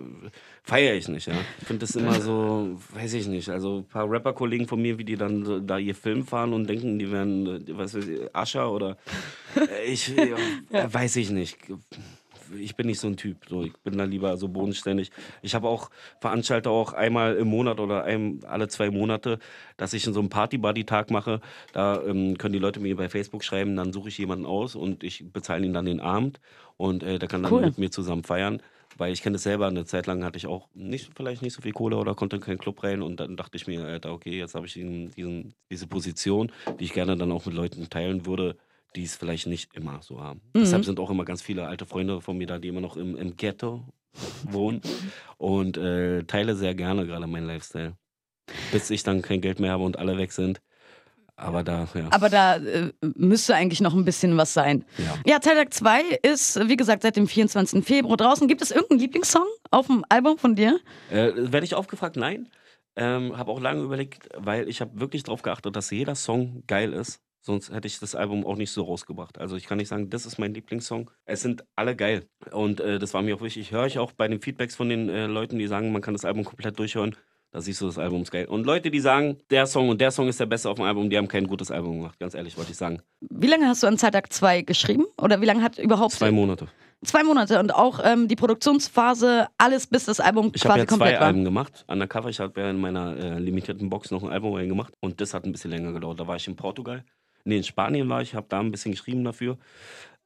feiere 0.63 0.95
ich 0.95 1.07
nicht, 1.07 1.27
ja. 1.27 1.35
Ich 1.61 1.67
finde 1.67 1.79
das 1.85 1.95
immer 1.95 2.21
so, 2.21 2.79
weiß 2.93 3.13
ich 3.13 3.27
nicht. 3.27 3.49
Also 3.49 3.79
ein 3.79 3.85
paar 3.85 4.09
Rapper-Kollegen 4.09 4.67
von 4.67 4.81
mir, 4.81 4.97
wie 4.97 5.05
die 5.05 5.15
dann 5.15 5.65
da 5.65 5.77
ihr 5.77 5.95
Film 5.95 6.25
fahren 6.25 6.53
und 6.53 6.67
denken, 6.69 6.99
die 6.99 7.11
wären, 7.11 7.47
äh, 7.47 7.77
was 7.77 7.95
weiß 7.95 8.07
ich, 8.07 8.35
Ascher 8.35 8.71
oder 8.71 8.97
äh, 9.55 9.85
ich, 9.91 10.15
äh, 10.17 10.33
weiß 10.93 11.15
ich 11.15 11.29
nicht 11.31 11.57
ich 12.57 12.75
bin 12.75 12.87
nicht 12.87 12.99
so 12.99 13.07
ein 13.07 13.17
Typ. 13.17 13.37
So, 13.47 13.63
ich 13.63 13.73
bin 13.83 13.97
da 13.97 14.03
lieber 14.03 14.37
so 14.37 14.47
bodenständig. 14.47 15.11
Ich 15.41 15.55
habe 15.55 15.67
auch 15.67 15.89
Veranstalter 16.19 16.71
auch 16.71 16.93
einmal 16.93 17.35
im 17.35 17.47
Monat 17.47 17.79
oder 17.79 18.03
ein, 18.03 18.41
alle 18.45 18.67
zwei 18.67 18.91
Monate, 18.91 19.39
dass 19.77 19.93
ich 19.93 20.03
so 20.03 20.19
einen 20.19 20.29
Party-Buddy-Tag 20.29 21.11
mache. 21.11 21.41
Da 21.73 22.01
ähm, 22.03 22.37
können 22.37 22.53
die 22.53 22.59
Leute 22.59 22.79
mir 22.79 22.95
bei 22.95 23.09
Facebook 23.09 23.43
schreiben, 23.43 23.75
dann 23.75 23.93
suche 23.93 24.09
ich 24.09 24.17
jemanden 24.17 24.45
aus 24.45 24.75
und 24.75 25.03
ich 25.03 25.31
bezahle 25.31 25.65
ihn 25.65 25.73
dann 25.73 25.85
den 25.85 25.99
Abend 25.99 26.39
und 26.77 27.03
äh, 27.03 27.19
der 27.19 27.27
kann 27.27 27.43
dann 27.43 27.51
Cool. 27.51 27.61
mit 27.61 27.77
mir 27.77 27.91
zusammen 27.91 28.23
feiern. 28.23 28.61
Weil 28.97 29.13
ich 29.13 29.21
kenne 29.21 29.35
das 29.35 29.43
selber, 29.43 29.67
eine 29.67 29.85
Zeit 29.85 30.07
lang 30.07 30.23
hatte 30.23 30.37
ich 30.37 30.47
auch 30.47 30.67
nicht, 30.73 31.11
vielleicht 31.15 31.43
nicht 31.43 31.53
so 31.53 31.61
viel 31.61 31.71
Kohle 31.71 31.97
oder 31.97 32.15
konnte 32.15 32.37
in 32.37 32.41
keinen 32.41 32.57
Club 32.57 32.81
rein 32.83 33.03
und 33.03 33.19
dann 33.19 33.37
dachte 33.37 33.55
ich 33.55 33.67
mir, 33.67 33.85
Alter, 33.85 34.11
okay, 34.11 34.39
jetzt 34.39 34.55
habe 34.55 34.65
ich 34.65 34.73
diesen, 34.73 35.11
diesen, 35.11 35.53
diese 35.69 35.85
Position, 35.85 36.51
die 36.79 36.85
ich 36.85 36.93
gerne 36.93 37.15
dann 37.15 37.31
auch 37.31 37.45
mit 37.45 37.53
Leuten 37.53 37.87
teilen 37.89 38.25
würde, 38.25 38.57
die 38.95 39.03
es 39.03 39.15
vielleicht 39.15 39.47
nicht 39.47 39.73
immer 39.75 40.01
so 40.01 40.21
haben. 40.21 40.41
Deshalb 40.55 40.85
sind 40.85 40.99
auch 40.99 41.09
immer 41.09 41.25
ganz 41.25 41.41
viele 41.41 41.67
alte 41.67 41.85
Freunde 41.85 42.21
von 42.21 42.37
mir 42.37 42.47
da, 42.47 42.57
die 42.59 42.67
immer 42.69 42.81
noch 42.81 42.97
im, 42.97 43.15
im 43.15 43.35
Ghetto 43.35 43.85
wohnen 44.43 44.81
und 45.37 45.77
äh, 45.77 46.23
teile 46.23 46.55
sehr 46.55 46.73
gerne 46.73 47.05
gerade 47.05 47.27
meinen 47.27 47.47
Lifestyle. 47.47 47.95
Bis 48.71 48.89
ich 48.89 49.03
dann 49.03 49.21
kein 49.21 49.41
Geld 49.41 49.59
mehr 49.59 49.71
habe 49.71 49.83
und 49.83 49.99
alle 49.99 50.17
weg 50.17 50.31
sind. 50.31 50.61
Aber 51.39 51.63
da, 51.63 51.87
ja. 51.93 52.07
Aber 52.09 52.29
da 52.29 52.55
äh, 52.55 52.91
müsste 53.15 53.53
eigentlich 53.53 53.79
noch 53.79 53.93
ein 53.93 54.05
bisschen 54.05 54.37
was 54.37 54.55
sein. 54.55 54.85
ja. 54.97 55.33
Ja, 55.33 55.39
Teiltag 55.39 55.71
2 55.71 56.01
ist, 56.23 56.67
wie 56.67 56.75
gesagt, 56.75 57.03
seit 57.03 57.15
dem 57.15 57.27
24. 57.27 57.85
Februar 57.85 58.17
draußen. 58.17 58.47
Gibt 58.47 58.63
es 58.63 58.71
irgendeinen 58.71 59.01
Lieblingssong 59.01 59.45
auf 59.69 59.85
dem 59.85 60.03
Album 60.09 60.39
von 60.39 60.55
dir? 60.55 60.79
Äh, 61.11 61.33
Werde 61.35 61.63
ich 61.63 61.75
aufgefragt? 61.75 62.15
Nein. 62.15 62.49
Ähm, 62.95 63.37
habe 63.37 63.51
auch 63.51 63.61
lange 63.61 63.83
überlegt, 63.83 64.29
weil 64.35 64.67
ich 64.67 64.81
habe 64.81 64.99
wirklich 64.99 65.21
darauf 65.21 65.43
geachtet, 65.43 65.75
dass 65.75 65.91
jeder 65.91 66.15
Song 66.15 66.63
geil 66.65 66.91
ist. 66.93 67.21
Sonst 67.47 67.71
hätte 67.71 67.87
ich 67.87 67.97
das 67.97 68.13
Album 68.13 68.45
auch 68.45 68.57
nicht 68.57 68.71
so 68.71 68.83
rausgebracht. 68.83 69.37
Also 69.39 69.55
ich 69.55 69.67
kann 69.67 69.77
nicht 69.77 69.87
sagen, 69.87 70.09
das 70.09 70.25
ist 70.25 70.37
mein 70.37 70.53
Lieblingssong. 70.53 71.09
Es 71.23 71.41
sind 71.41 71.63
alle 71.77 71.95
geil. 71.95 72.27
Und 72.51 72.81
äh, 72.81 72.99
das 72.99 73.13
war 73.13 73.21
mir 73.21 73.37
auch 73.37 73.41
wichtig. 73.41 73.71
Höre 73.71 73.85
ich 73.85 73.99
auch 73.99 74.11
bei 74.11 74.27
den 74.27 74.41
Feedbacks 74.41 74.75
von 74.75 74.89
den 74.89 75.07
äh, 75.07 75.27
Leuten, 75.27 75.57
die 75.57 75.65
sagen, 75.67 75.93
man 75.93 76.01
kann 76.01 76.13
das 76.13 76.25
Album 76.25 76.43
komplett 76.43 76.77
durchhören. 76.77 77.15
Da 77.51 77.61
siehst 77.61 77.79
du, 77.79 77.85
das 77.85 77.97
Album 77.97 78.23
ist 78.23 78.31
geil. 78.31 78.47
Und 78.47 78.65
Leute, 78.65 78.91
die 78.91 78.99
sagen, 78.99 79.37
der 79.49 79.65
Song 79.65 79.87
und 79.87 80.01
der 80.01 80.11
Song 80.11 80.27
ist 80.27 80.41
der 80.41 80.45
beste 80.45 80.69
auf 80.69 80.75
dem 80.75 80.83
Album, 80.83 81.09
die 81.09 81.17
haben 81.17 81.29
kein 81.29 81.47
gutes 81.47 81.71
Album 81.71 81.99
gemacht. 81.99 82.19
Ganz 82.19 82.33
ehrlich, 82.33 82.57
wollte 82.57 82.71
ich 82.71 82.77
sagen. 82.77 83.01
Wie 83.21 83.47
lange 83.47 83.65
hast 83.65 83.81
du 83.81 83.87
an 83.87 83.97
Zeitag 83.97 84.33
2 84.33 84.63
geschrieben? 84.63 85.05
Oder 85.17 85.39
wie 85.39 85.45
lange 85.45 85.63
hat 85.63 85.79
überhaupt. 85.79 86.11
Zwei 86.11 86.31
Monate. 86.31 86.67
Zwei 87.05 87.23
Monate 87.23 87.59
und 87.59 87.73
auch 87.73 88.01
ähm, 88.03 88.27
die 88.27 88.35
Produktionsphase, 88.35 89.47
alles 89.57 89.87
bis 89.87 90.03
das 90.03 90.19
Album 90.19 90.51
Ich 90.53 90.65
habe 90.65 90.73
quasi 90.73 90.79
ja 90.79 90.85
zwei 90.85 90.89
komplett 90.89 91.19
war. 91.21 91.27
Alben 91.27 91.45
gemacht. 91.45 91.85
Undercover, 91.87 92.27
ich 92.27 92.41
habe 92.41 92.59
ja 92.59 92.69
in 92.71 92.81
meiner 92.81 93.15
äh, 93.15 93.39
limitierten 93.39 93.89
Box 93.89 94.11
noch 94.11 94.23
ein 94.23 94.29
Album 94.29 94.53
reingemacht. 94.55 94.93
Und 94.99 95.21
das 95.21 95.33
hat 95.33 95.45
ein 95.45 95.53
bisschen 95.53 95.71
länger 95.71 95.93
gedauert. 95.93 96.19
Da 96.19 96.27
war 96.27 96.35
ich 96.35 96.47
in 96.47 96.57
Portugal. 96.57 97.05
Nee, 97.47 97.57
in 97.57 97.63
Spanien 97.63 98.09
war 98.09 98.21
ich, 98.21 98.35
habe 98.35 98.47
da 98.49 98.59
ein 98.59 98.71
bisschen 98.71 98.91
geschrieben 98.91 99.23
dafür. 99.23 99.57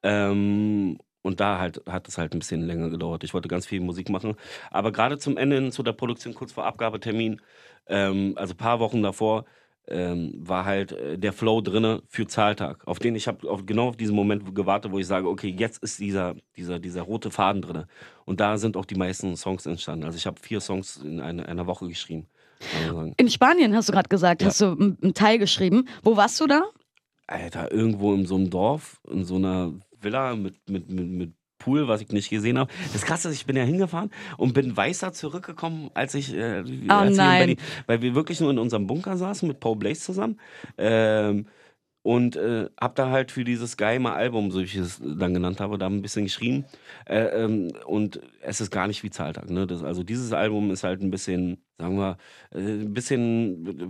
Ähm, 0.03 0.97
und 1.21 1.39
da 1.39 1.59
halt, 1.59 1.83
hat 1.87 2.07
es 2.07 2.17
halt 2.17 2.33
ein 2.33 2.39
bisschen 2.39 2.61
länger 2.61 2.89
gedauert. 2.89 3.23
Ich 3.23 3.33
wollte 3.33 3.47
ganz 3.47 3.67
viel 3.67 3.79
Musik 3.79 4.09
machen. 4.09 4.35
Aber 4.71 4.91
gerade 4.91 5.19
zum 5.19 5.37
Ende 5.37 5.57
hin, 5.57 5.71
zu 5.71 5.83
der 5.83 5.93
Produktion, 5.93 6.33
kurz 6.33 6.51
vor 6.51 6.65
Abgabetermin, 6.65 7.39
ähm, 7.87 8.33
also 8.37 8.53
ein 8.53 8.57
paar 8.57 8.79
Wochen 8.79 9.03
davor, 9.03 9.45
ähm, 9.87 10.33
war 10.37 10.65
halt 10.65 10.93
äh, 10.93 11.17
der 11.19 11.33
Flow 11.33 11.61
drinne 11.61 12.01
für 12.07 12.25
Zahltag, 12.25 12.87
auf 12.87 12.97
den 12.99 13.15
ich 13.15 13.27
habe 13.27 13.63
genau 13.65 13.89
auf 13.89 13.97
diesen 13.97 14.15
Moment 14.15 14.55
gewartet, 14.55 14.91
wo 14.91 14.99
ich 14.99 15.07
sage, 15.07 15.27
okay, 15.27 15.53
jetzt 15.55 15.83
ist 15.83 15.99
dieser, 15.99 16.35
dieser, 16.55 16.79
dieser 16.79 17.01
rote 17.03 17.29
Faden 17.29 17.61
drinne. 17.61 17.87
Und 18.25 18.39
da 18.39 18.57
sind 18.57 18.77
auch 18.77 18.85
die 18.85 18.95
meisten 18.95 19.35
Songs 19.37 19.65
entstanden. 19.65 20.05
Also 20.05 20.17
ich 20.17 20.25
habe 20.25 20.39
vier 20.39 20.59
Songs 20.59 20.97
in 20.97 21.19
eine, 21.19 21.47
einer 21.47 21.67
Woche 21.67 21.87
geschrieben. 21.87 22.27
In 23.17 23.29
Spanien 23.29 23.75
hast 23.75 23.89
du 23.89 23.93
gerade 23.93 24.09
gesagt, 24.09 24.41
Ja. 24.41 24.47
hast 24.47 24.61
du 24.61 24.71
einen 24.71 25.13
Teil 25.13 25.39
geschrieben. 25.39 25.87
Wo 26.03 26.15
warst 26.15 26.39
du 26.39 26.47
da? 26.47 26.63
Alter, 27.31 27.71
irgendwo 27.71 28.13
in 28.13 28.25
so 28.25 28.35
einem 28.35 28.49
Dorf, 28.49 29.01
in 29.09 29.23
so 29.25 29.35
einer 29.35 29.73
Villa 29.99 30.35
mit, 30.35 30.69
mit, 30.69 30.89
mit, 30.89 31.07
mit 31.07 31.33
Pool, 31.61 31.87
was 31.87 32.01
ich 32.01 32.09
nicht 32.09 32.29
gesehen 32.29 32.57
habe. 32.57 32.71
Das 32.91 33.03
Krasse 33.03 33.29
ist, 33.29 33.35
ich 33.35 33.45
bin 33.45 33.55
ja 33.55 33.63
hingefahren 33.63 34.09
und 34.37 34.53
bin 34.53 34.75
weißer 34.75 35.13
zurückgekommen, 35.13 35.91
als 35.93 36.15
ich, 36.15 36.33
äh, 36.33 36.41
als 36.43 36.69
ich 36.69 36.81
in 36.81 36.91
Oh 36.91 37.03
nein. 37.05 37.37
Berlin, 37.37 37.57
weil 37.85 38.01
wir 38.01 38.15
wirklich 38.15 38.41
nur 38.41 38.49
in 38.49 38.57
unserem 38.57 38.87
Bunker 38.87 39.15
saßen 39.15 39.47
mit 39.47 39.59
Paul 39.59 39.75
Blaze 39.75 40.01
zusammen. 40.01 40.39
Ähm, 40.77 41.45
und 42.03 42.35
äh, 42.35 42.67
hab 42.79 42.95
da 42.95 43.11
halt 43.11 43.31
für 43.31 43.43
dieses 43.43 43.77
geheime 43.77 44.11
Album, 44.13 44.49
so 44.49 44.59
wie 44.59 44.63
ich 44.63 44.75
es 44.75 44.99
dann 44.99 45.35
genannt 45.35 45.59
habe, 45.59 45.77
da 45.77 45.85
ein 45.85 46.01
bisschen 46.01 46.23
geschrieben. 46.23 46.65
Äh, 47.05 47.43
ähm, 47.43 47.71
und 47.85 48.19
es 48.41 48.59
ist 48.59 48.71
gar 48.71 48.87
nicht 48.87 49.03
wie 49.03 49.11
Zahltag. 49.11 49.51
Ne? 49.51 49.67
Das, 49.67 49.83
also 49.83 50.01
dieses 50.01 50.33
Album 50.33 50.71
ist 50.71 50.83
halt 50.83 51.01
ein 51.01 51.11
bisschen, 51.11 51.63
sagen 51.77 51.97
wir, 51.97 52.17
äh, 52.51 52.57
ein 52.59 52.93
bisschen 52.93 53.67
äh, 53.67 53.87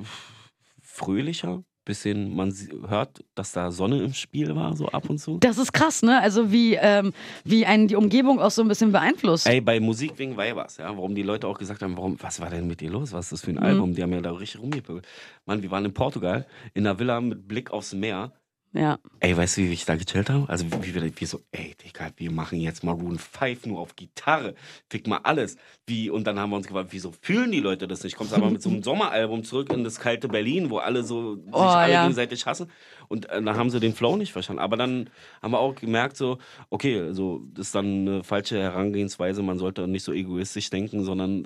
fröhlicher. 0.81 1.63
Bisschen, 1.83 2.35
man 2.35 2.53
hört, 2.87 3.23
dass 3.33 3.53
da 3.53 3.71
Sonne 3.71 4.03
im 4.03 4.13
Spiel 4.13 4.55
war, 4.55 4.75
so 4.75 4.87
ab 4.89 5.09
und 5.09 5.17
zu. 5.17 5.39
Das 5.39 5.57
ist 5.57 5.73
krass, 5.73 6.03
ne? 6.03 6.21
Also 6.21 6.51
wie, 6.51 6.75
ähm, 6.75 7.11
wie 7.43 7.65
einen 7.65 7.87
die 7.87 7.95
Umgebung 7.95 8.39
auch 8.39 8.51
so 8.51 8.61
ein 8.61 8.67
bisschen 8.67 8.91
beeinflusst. 8.91 9.47
Ey, 9.47 9.61
bei 9.61 9.79
Musik 9.79 10.17
wegen 10.17 10.37
Weibers, 10.37 10.77
ja, 10.77 10.95
warum 10.95 11.15
die 11.15 11.23
Leute 11.23 11.47
auch 11.47 11.57
gesagt 11.57 11.81
haben, 11.81 11.97
warum, 11.97 12.17
was 12.21 12.39
war 12.39 12.51
denn 12.51 12.67
mit 12.67 12.81
dir 12.81 12.91
los? 12.91 13.13
Was 13.13 13.25
ist 13.25 13.31
das 13.31 13.41
für 13.41 13.51
ein 13.51 13.57
Album? 13.57 13.95
Die 13.95 14.03
haben 14.03 14.13
ja 14.13 14.21
da 14.21 14.31
richtig 14.31 14.61
rumgepöbelt. 14.61 15.07
Mann, 15.45 15.63
wir 15.63 15.71
waren 15.71 15.85
in 15.85 15.93
Portugal, 15.93 16.45
in 16.75 16.85
einer 16.85 16.99
Villa 16.99 17.19
mit 17.19 17.47
Blick 17.47 17.71
aufs 17.71 17.93
Meer. 17.93 18.31
Ja. 18.73 18.99
Ey, 19.19 19.35
weißt 19.35 19.57
du, 19.57 19.61
wie 19.63 19.73
ich 19.73 19.83
da 19.83 19.95
gechillt 19.95 20.29
habe? 20.29 20.47
Also, 20.47 20.65
wie, 20.81 20.95
wir- 20.95 21.27
so, 21.27 21.41
ey, 21.51 21.75
Digga, 21.83 22.09
wir 22.15 22.31
machen 22.31 22.57
jetzt 22.61 22.85
Maroon 22.85 23.19
5 23.19 23.65
nur 23.65 23.79
auf 23.81 23.97
Gitarre. 23.97 24.55
Fick 24.89 25.07
mal 25.07 25.19
alles. 25.23 25.57
Wie, 25.85 26.09
und 26.09 26.25
dann 26.25 26.39
haben 26.39 26.51
wir 26.51 26.55
uns 26.55 26.67
gefragt, 26.67 26.87
wieso 26.91 27.11
fühlen 27.21 27.51
die 27.51 27.59
Leute 27.59 27.85
das 27.85 28.01
nicht? 28.03 28.15
Kommst 28.15 28.33
aber 28.33 28.49
mit 28.49 28.61
so 28.61 28.69
einem 28.69 28.81
Sommeralbum 28.83 29.43
zurück 29.43 29.73
in 29.73 29.83
das 29.83 29.99
kalte 29.99 30.29
Berlin, 30.29 30.69
wo 30.69 30.77
alle 30.77 31.03
so 31.03 31.35
sich 31.35 31.43
Oh, 31.51 31.57
alle 31.59 31.91
ja. 31.91 32.03
gegenseitig 32.03 32.45
hassen. 32.45 32.71
Und 33.11 33.29
äh, 33.29 33.41
dann 33.41 33.57
haben 33.57 33.69
sie 33.69 33.81
den 33.81 33.93
Flow 33.93 34.15
nicht 34.15 34.31
verstanden. 34.31 34.61
Aber 34.61 34.77
dann 34.77 35.09
haben 35.41 35.51
wir 35.51 35.59
auch 35.59 35.75
gemerkt, 35.75 36.15
so, 36.15 36.37
okay, 36.69 37.01
also, 37.01 37.41
das 37.53 37.67
ist 37.67 37.75
dann 37.75 38.07
eine 38.07 38.23
falsche 38.23 38.57
Herangehensweise. 38.57 39.43
Man 39.43 39.59
sollte 39.59 39.85
nicht 39.87 40.03
so 40.03 40.13
egoistisch 40.13 40.69
denken, 40.69 41.03
sondern 41.03 41.45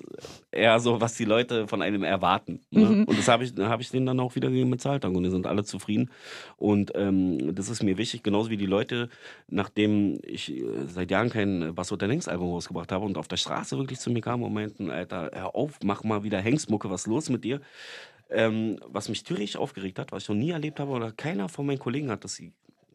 eher 0.52 0.80
so, 0.80 1.02
was 1.02 1.16
die 1.16 1.26
Leute 1.26 1.68
von 1.68 1.82
einem 1.82 2.04
erwarten. 2.04 2.62
Ne? 2.70 2.86
Mhm. 2.86 3.04
Und 3.06 3.18
das 3.18 3.28
habe 3.28 3.44
ich, 3.44 3.54
hab 3.58 3.82
ich 3.82 3.90
denen 3.90 4.06
dann 4.06 4.20
auch 4.20 4.36
wiedergegeben 4.36 4.70
mit 4.70 4.82
Zahltag. 4.82 5.12
Und 5.12 5.24
die 5.24 5.32
sind 5.32 5.48
alle 5.48 5.64
zufrieden. 5.64 6.12
Und 6.58 6.92
ähm, 6.94 7.56
das 7.56 7.70
ist 7.70 7.82
mir 7.82 7.98
wichtig, 7.98 8.22
genauso 8.22 8.52
wie 8.52 8.58
die 8.58 8.68
Leute, 8.68 9.10
nachdem 9.48 10.20
ich 10.24 10.54
äh, 10.54 10.64
seit 10.88 11.10
Jahren 11.10 11.32
kein 11.32 11.74
Bass 11.74 11.92
oder 11.92 12.08
Hengst 12.08 12.30
Album 12.30 12.52
rausgebracht 12.52 12.92
habe 12.92 13.06
und 13.06 13.18
auf 13.18 13.28
der 13.28 13.38
Straße 13.38 13.76
wirklich 13.78 14.00
zu 14.00 14.12
mir 14.12 14.22
kamen 14.22 14.44
und 14.44 14.54
meinten, 14.54 14.92
Alter, 14.92 15.32
hör 15.34 15.56
auf, 15.56 15.80
mach 15.84 16.04
mal 16.04 16.24
wieder 16.24 16.40
Hengstmucke, 16.40 16.92
was 16.92 17.02
ist 17.02 17.08
los 17.08 17.30
mit 17.30 17.44
dir? 17.44 17.60
Ähm, 18.30 18.80
was 18.88 19.10
mich 19.10 19.24
tierisch 19.24 19.56
aufgeregt 19.56 20.00
hat, 20.00 20.12
was 20.12 20.24
ich 20.24 20.30
noch 20.30 20.36
nie 20.36 20.52
erlebt 20.52 20.80
habe 20.80 20.92
oder 20.92 21.12
keiner 21.12 21.48
von 21.48 21.66
meinen 21.66 21.80
Kollegen 21.80 22.10
hat 22.10 22.24
das 22.24 22.42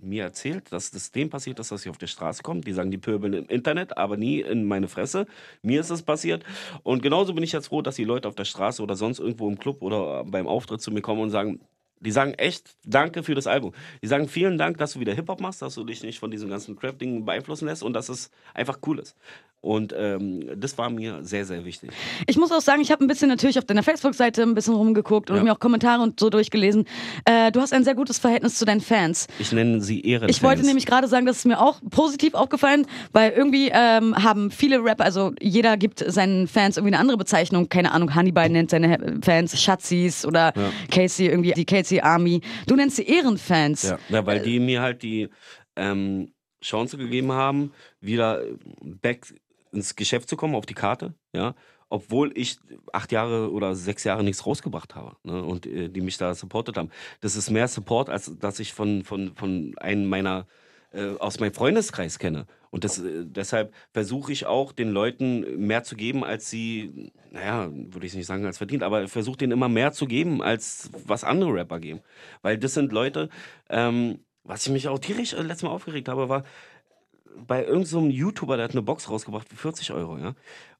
mir 0.03 0.25
erzählt, 0.25 0.73
dass 0.73 0.91
das 0.91 1.13
dem 1.13 1.31
passiert 1.31 1.59
ist, 1.59 1.71
dass 1.71 1.83
sie 1.83 1.91
auf 1.91 1.99
der 1.99 2.07
Straße 2.07 2.43
kommt. 2.43 2.67
Die 2.67 2.73
sagen, 2.73 2.91
die 2.91 2.99
pöbeln 2.99 3.35
im 3.35 3.47
Internet, 3.47 3.97
aber 3.97 4.17
nie 4.17 4.41
in 4.41 4.65
meine 4.65 4.89
Fresse. 4.89 5.27
Mir 5.63 5.81
ist 5.81 5.91
das 5.91 6.03
passiert. 6.03 6.45
Und 6.83 7.03
genauso 7.03 7.35
bin 7.35 7.45
ich 7.45 7.53
jetzt 7.53 7.69
froh, 7.69 7.83
dass 7.83 7.97
die 7.97 8.05
Leute 8.05 8.29
auf 8.29 8.35
der 8.35 8.45
Straße 8.45 8.83
oder 8.83 8.97
sonst 8.97 9.19
irgendwo 9.19 9.49
im 9.49 9.59
Club 9.59 9.83
oder 9.83 10.25
beim 10.25 10.47
Auftritt 10.47 10.81
zu 10.81 10.91
mir 10.91 11.03
kommen 11.03 11.23
und 11.23 11.31
sagen, 11.31 11.61
die 12.01 12.11
sagen 12.11 12.33
echt 12.35 12.77
Danke 12.85 13.23
für 13.23 13.35
das 13.35 13.47
Album. 13.47 13.73
Die 14.03 14.07
sagen 14.07 14.29
vielen 14.29 14.57
Dank, 14.57 14.79
dass 14.79 14.95
du 14.95 15.01
wieder 15.01 15.15
Hip-Hop 15.15 15.41
machst, 15.41 15.61
dass 15.61 15.75
du 15.75 15.85
dich 15.85 16.03
nicht 16.03 16.19
von 16.19 16.31
diesem 16.31 16.49
ganzen 16.49 16.77
Crap-Ding 16.77 17.25
beeinflussen 17.25 17.67
lässt 17.67 17.83
und 17.83 17.93
dass 17.93 18.09
es 18.09 18.31
einfach 18.55 18.79
cool 18.87 19.01
ist. 19.01 19.17
Und 19.63 19.95
ähm, 19.95 20.49
das 20.57 20.79
war 20.79 20.89
mir 20.89 21.19
sehr, 21.23 21.45
sehr 21.45 21.67
wichtig. 21.67 21.91
Ich 22.27 22.39
muss 22.39 22.51
auch 22.51 22.63
sagen, 22.63 22.81
ich 22.81 22.91
habe 22.91 23.05
ein 23.05 23.09
bisschen 23.09 23.29
natürlich 23.29 23.59
auf 23.59 23.67
deiner 23.67 23.83
Facebook-Seite 23.83 24.43
ein 24.43 24.55
bisschen 24.55 24.73
rumgeguckt 24.75 25.29
und 25.31 25.37
Ja. 25.37 25.43
mir 25.43 25.53
auch 25.53 25.59
Kommentare 25.59 26.03
und 26.03 26.19
so 26.19 26.31
durchgelesen. 26.31 26.87
Äh, 27.27 27.53
du 27.53 27.61
hast 27.61 27.75
ein 27.75 27.85
sehr 27.85 27.95
gutes 27.95 28.19
Verhältnis 28.19 28.55
zu 28.57 28.65
deinen 28.65 28.81
Fans. 28.81 29.27
Ich 29.39 29.53
nenne 29.53 29.83
sie 29.83 30.01
Ehrenfans. 30.01 30.35
Ich 30.37 30.43
wollte 30.43 30.65
nämlich 30.65 30.87
gerade 30.87 31.09
sagen, 31.09 31.27
das 31.27 31.37
ist 31.39 31.45
mir 31.45 31.61
auch 31.61 31.79
positiv 31.91 32.33
aufgefallen, 32.33 32.87
weil 33.13 33.33
irgendwie 33.33 33.71
ähm, 33.71 34.15
haben 34.17 34.51
viele 34.51 34.83
Rapper, 34.83 35.05
also 35.05 35.33
jeder 35.43 35.77
gibt 35.77 35.99
seinen 36.11 36.49
Fans 36.49 36.79
irgendwie 36.79 36.95
eine 36.95 37.01
andere 37.01 37.19
Bezeichnung. 37.19 37.69
Keine 37.69 37.93
Ahnung, 37.93 38.15
Hannibal 38.15 38.49
nennt 38.49 38.71
seine 38.71 39.19
Fans 39.23 39.61
Schatzis 39.61 40.25
oder 40.25 40.55
Ja. 40.57 40.71
Casey 40.91 41.27
irgendwie 41.27 41.53
die 41.53 41.67
Casey 41.67 42.01
Army. 42.01 42.41
Du 42.67 42.77
nennst 42.77 42.97
sie 42.97 43.03
Ehrenfans. 43.05 43.83
Ja, 43.83 43.99
ja 44.09 44.19
Äh, 44.21 44.27
weil 44.27 44.41
die 44.41 44.59
mir 44.59 44.81
halt 44.81 45.03
die 45.03 45.29
ähm, 45.77 46.33
Chance 46.63 46.97
gegeben 46.97 47.33
haben, 47.33 47.73
wieder 48.01 48.43
back 48.83 49.27
ins 49.73 49.97
Geschäft 49.97 50.29
zu 50.29 50.37
kommen, 50.37 50.55
auf 50.55 50.67
die 50.67 50.75
Karte, 50.75 51.15
ja. 51.33 51.55
Obwohl 51.93 52.31
ich 52.39 52.59
acht 52.93 53.11
Jahre 53.11 53.51
oder 53.51 53.75
sechs 53.75 54.05
Jahre 54.05 54.23
nichts 54.23 54.47
rausgebracht 54.47 54.95
habe 54.95 55.17
ne, 55.25 55.43
und 55.43 55.67
äh, 55.67 55.89
die 55.89 56.01
mich 56.01 56.19
da 56.19 56.35
supportet 56.35 56.77
haben. 56.77 56.91
Das 57.21 57.35
ist 57.35 57.51
mehr 57.51 57.67
Support, 57.67 58.09
als 58.09 58.39
dass 58.39 58.61
ich 58.61 58.73
von, 58.73 59.03
von, 59.03 59.35
von 59.35 59.75
einem 59.77 60.07
meiner 60.09 60.47
äh, 60.93 61.17
aus 61.19 61.39
meinem 61.41 61.53
Freundeskreis 61.53 62.19
kenne. 62.19 62.47
Und 62.71 62.85
das, 62.85 62.99
äh, 62.99 63.25
deshalb 63.25 63.75
versuche 63.93 64.33
ich 64.33 64.47
auch 64.47 64.73
den 64.73 64.91
Leuten 64.91 65.67
mehr 65.67 65.83
zu 65.85 65.97
geben, 65.97 66.25
als 66.25 66.51
sie, 66.51 67.13
naja, 67.31 67.69
würde 67.73 68.07
ich 68.07 68.15
nicht 68.15 68.27
sagen, 68.27 68.45
als 68.47 68.59
verdient, 68.59 68.83
aber 68.83 69.09
versuche 69.09 69.39
denen 69.39 69.53
immer 69.53 69.69
mehr 69.69 69.93
zu 69.93 70.07
geben, 70.07 70.43
als 70.43 70.91
was 71.07 71.25
andere 71.25 71.55
Rapper 71.55 71.81
geben. 71.81 72.01
Weil 72.43 72.59
das 72.59 72.75
sind 72.75 72.93
Leute, 72.93 73.29
ähm, 73.69 74.21
was 74.43 74.67
ich 74.67 74.73
mich 74.73 74.89
auch 74.89 74.99
tierisch 74.99 75.33
äh, 75.33 75.43
letztes 75.43 75.63
Mal 75.63 75.71
aufgeregt 75.71 76.09
habe, 76.09 76.29
war 76.29 76.45
bei 77.37 77.61
irgendeinem 77.65 77.85
so 77.87 78.07
YouTuber, 78.09 78.57
der 78.57 78.65
hat 78.65 78.73
eine 78.73 78.83
Box 78.83 79.09
rausgebracht 79.11 79.49
für 79.49 79.57
40 79.57 79.93
Euro, 79.93 80.19
ja. 80.19 80.35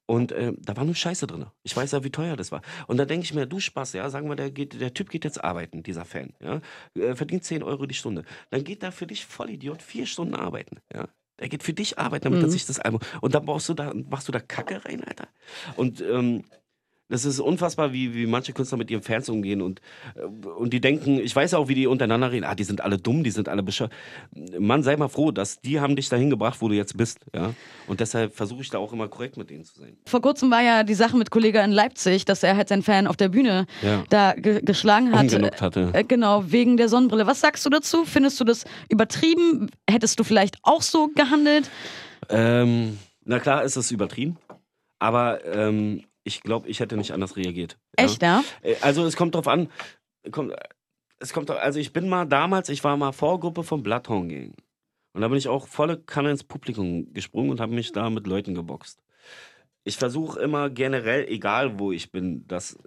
Und 0.07 0.33
äh, 0.33 0.53
da 0.59 0.77
war 0.77 0.85
nur 0.85 0.97
Scheiße 0.97 1.27
drin. 1.29 1.47
Ich 1.63 1.77
weiß 1.77 1.93
ja, 1.93 2.03
wie 2.03 2.11
teuer 2.11 2.35
das 2.37 2.51
war. 2.51 2.63
Und 2.89 2.97
da 2.97 3.05
denke 3.05 3.25
ich 3.25 3.33
mir, 3.33 3.47
du 3.47 3.61
Spaß, 3.61 3.93
ja, 3.93 4.11
sagen 4.11 4.29
wir, 4.29 4.35
der, 4.35 4.51
geht, 4.51 4.81
der 4.81 4.93
Typ 4.93 5.09
geht 5.09 5.25
jetzt 5.25 5.43
arbeiten, 5.45 5.85
dieser 5.85 6.05
Fan, 6.05 6.33
ja, 6.41 6.61
äh, 6.97 7.15
verdient 7.15 7.45
10 7.45 7.63
Euro 7.63 7.87
die 7.87 7.95
Stunde. 7.95 8.25
Dann 8.51 8.65
geht 8.65 8.83
da 8.83 8.91
für 8.91 9.07
dich 9.07 9.25
Vollidiot 9.25 9.83
vier 9.83 10.07
Stunden 10.07 10.35
arbeiten, 10.35 10.79
ja. 10.93 11.09
Der 11.39 11.49
geht 11.49 11.63
für 11.63 11.73
dich 11.73 11.99
arbeiten, 11.99 12.25
damit 12.25 12.41
er 12.43 12.49
Mhm. 12.49 12.51
sich 12.51 12.67
das 12.67 12.81
Album. 12.81 13.01
Und 13.23 13.35
dann 13.35 13.47
brauchst 13.47 13.67
du 13.71 13.75
da, 13.75 13.95
machst 13.95 14.29
du 14.29 14.33
da 14.33 14.41
Kacke 14.41 14.85
rein, 14.85 15.03
Alter. 15.03 15.29
Und 15.77 16.03
ähm, 16.03 16.45
das 17.11 17.25
ist 17.25 17.41
unfassbar, 17.41 17.93
wie, 17.93 18.15
wie 18.15 18.27
manche 18.27 18.53
Künstler 18.53 18.79
mit 18.79 18.91
ihren 18.91 19.03
Fans 19.03 19.29
umgehen 19.29 19.61
und, 19.61 19.81
äh, 20.15 20.23
und 20.25 20.73
die 20.73 20.81
denken, 20.81 21.19
ich 21.21 21.35
weiß 21.37 21.55
auch, 21.55 21.69
wie 21.69 21.75
die 21.75 21.87
untereinander 21.87 22.31
reden, 22.33 22.45
ah, 22.45 22.55
die 22.55 22.65
sind 22.65 22.81
alle 22.81 22.97
dumm, 22.99 23.25
die 23.25 23.31
sind 23.31 23.49
alle 23.49 23.63
bescheuert. 23.63 23.93
Mann, 24.59 24.83
sei 24.83 24.97
mal 24.97 25.09
froh, 25.09 25.31
dass 25.33 25.61
die 25.61 25.81
haben 25.81 25.97
dich 25.97 26.09
dahin 26.09 26.31
gebracht, 26.31 26.61
wo 26.61 26.69
du 26.69 26.75
jetzt 26.75 26.97
bist, 26.97 27.19
ja. 27.35 27.53
Und 27.87 28.01
deshalb 28.01 28.35
versuche 28.35 28.63
ich 28.63 28.71
da 28.71 28.79
auch 28.79 28.93
immer 28.93 29.09
korrekt 29.09 29.37
mit 29.37 29.51
denen 29.51 29.65
zu 29.65 29.79
sein. 29.81 29.97
Vor 30.07 30.23
kurzem 30.23 30.51
war 30.51 30.63
ja 30.63 30.85
die 30.85 30.95
Sache 30.95 31.17
mit 31.17 31.31
Kollege 31.31 31.61
in 31.61 31.73
Leipzig, 31.73 32.25
dass 32.25 32.43
er 32.43 32.57
halt 32.57 32.69
seinen 32.69 32.83
Fan 32.83 33.07
auf 33.07 33.17
der 33.17 33.29
Bühne 33.29 33.67
Ja. 33.83 34.05
da 34.09 34.33
ge 34.35 34.61
geschlagen 34.63 35.13
hat. 35.13 35.23
Umgenockt 35.25 35.61
hatte. 35.61 35.91
Äh, 35.93 36.05
genau, 36.05 36.45
wegen 36.47 36.77
der 36.77 36.89
Sonnenbrille. 36.89 37.27
Was 37.27 37.41
sagst 37.41 37.67
du 37.67 37.71
dazu? 37.71 38.05
Findest 38.05 38.39
du 38.41 38.45
das 38.45 38.65
übertrieben? 38.89 39.71
Hättest 39.89 40.19
du 40.21 40.25
vielleicht 40.25 40.59
auch 40.63 40.83
so 40.83 41.09
gehandelt? 41.15 41.69
Ähm, 42.29 42.99
na 43.25 43.39
klar 43.41 43.65
ist 43.65 43.77
es 43.77 43.91
übertrieben, 43.91 44.37
aber 44.99 45.45
ähm, 45.45 46.05
ich 46.25 46.43
glaube, 46.43 46.69
ich 46.69 46.81
hätte 46.81 46.97
nicht 46.97 47.13
anders 47.13 47.37
reagiert. 47.37 47.79
ja. 47.99 48.05
Echt, 48.05 48.23
ja? 48.23 48.43
Äh, 48.63 48.77
Also 48.81 49.05
es 49.05 49.17
kommt 49.17 49.35
drauf 49.35 49.49
an. 49.49 49.69
Kommt, 50.31 50.55
es 51.19 51.33
kommt, 51.33 51.51
also 51.51 51.79
ich 51.79 51.93
bin 51.93 52.09
mal 52.09 52.27
damals, 52.27 52.69
ich 52.69 52.83
war 52.85 52.97
mal 52.97 53.13
Vorgruppe 53.13 53.63
vom 53.63 53.83
Bloodhound 53.83 54.31
Gang. 54.31 54.55
Und 55.13 55.23
da 55.23 55.29
bin 55.29 55.39
ich 55.39 55.49
auch 55.49 55.67
volle 55.67 55.99
Kanne 55.99 56.31
ins 56.31 56.45
Publikum 56.45 57.13
gesprungen 57.13 57.51
und 57.51 57.61
habe 57.61 57.75
mich 57.75 57.93
da 57.93 58.09
mit 58.11 58.27
Leuten 58.27 58.55
geboxt. 58.55 59.03
Ich 59.85 59.97
versuche 59.97 60.39
immer 60.41 60.69
generell, 60.69 61.27
egal 61.29 61.79
wo 61.79 61.91
ich 61.91 62.13
bin, 62.13 62.47
dass, 62.47 62.75
äh, 62.75 62.79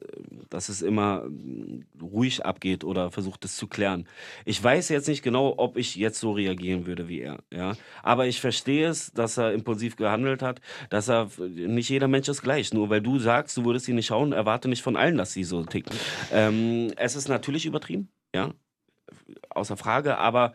dass 0.49 0.69
es 0.69 0.81
immer 0.81 1.25
mm, 1.27 1.85
ruhig 2.01 2.45
abgeht 2.45 2.83
oder 2.83 3.09
versucht 3.09 3.45
es 3.45 3.55
zu 3.55 3.67
klären. 3.67 4.07
Ich 4.45 4.63
weiß 4.63 4.89
jetzt 4.89 5.07
nicht 5.07 5.23
genau, 5.23 5.55
ob 5.57 5.75
ich 5.75 5.95
jetzt 5.95 6.19
so 6.19 6.31
reagieren 6.31 6.85
würde 6.85 7.07
wie 7.07 7.21
er. 7.21 7.39
Ja? 7.51 7.73
Aber 8.03 8.27
ich 8.27 8.39
verstehe 8.39 8.87
es, 8.87 9.11
dass 9.11 9.37
er 9.37 9.53
impulsiv 9.53 9.95
gehandelt 9.95 10.43
hat, 10.43 10.61
dass 10.89 11.09
er, 11.09 11.29
nicht 11.39 11.89
jeder 11.89 12.07
Mensch 12.07 12.27
ist 12.27 12.43
gleich. 12.43 12.73
Nur 12.73 12.89
weil 12.89 13.01
du 13.01 13.17
sagst, 13.17 13.57
du 13.57 13.65
würdest 13.65 13.85
sie 13.85 13.93
nicht 13.93 14.07
schauen, 14.07 14.31
erwarte 14.31 14.69
nicht 14.69 14.83
von 14.83 14.95
allen, 14.95 15.17
dass 15.17 15.33
sie 15.33 15.43
so 15.43 15.63
ticken. 15.63 15.95
Ähm, 16.31 16.93
es 16.97 17.15
ist 17.15 17.27
natürlich 17.27 17.65
übertrieben, 17.65 18.09
ja, 18.35 18.53
außer 19.49 19.77
Frage, 19.77 20.17
aber 20.17 20.53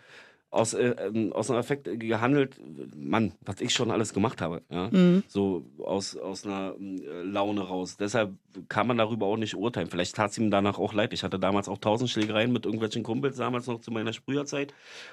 aus, 0.51 0.73
äh, 0.73 0.95
ähm, 0.99 1.33
aus 1.33 1.51
einem 1.51 1.61
Effekt 1.61 1.89
gehandelt, 2.01 2.59
Mann, 2.97 3.33
was 3.43 3.61
ich 3.61 3.75
schon 3.75 3.91
alles 3.91 4.15
gemacht 4.15 4.41
habe, 4.41 4.63
ja, 4.71 4.89
Mhm. 4.91 5.23
so 5.29 5.67
aus, 5.79 6.17
aus 6.17 6.47
einer 6.47 6.75
äh, 6.81 7.23
Laune 7.23 7.61
raus. 7.61 7.97
Deshalb 7.99 8.33
kann 8.69 8.87
man 8.87 8.97
darüber 8.97 9.27
auch 9.27 9.37
nicht 9.37 9.55
urteilen. 9.57 9.89
Vielleicht 9.91 10.17
tat 10.17 10.31
es 10.31 10.39
ihm 10.39 10.51
danach 10.51 10.79
auch 10.79 10.95
leid. 10.95 11.13
Ich 11.13 11.23
hatte 11.23 11.39
damals 11.39 11.69
auch 11.69 11.79
tausend 11.79 12.09
Schlägereien 12.11 12.51
mit 12.53 12.65
irgendwelchen 12.65 13.03
Kumpels, 13.03 13.37
damals 13.37 13.67
noch 13.67 13.81
zu 13.81 13.91
meiner 13.91 14.13
Sprüherzeit, 14.15 14.73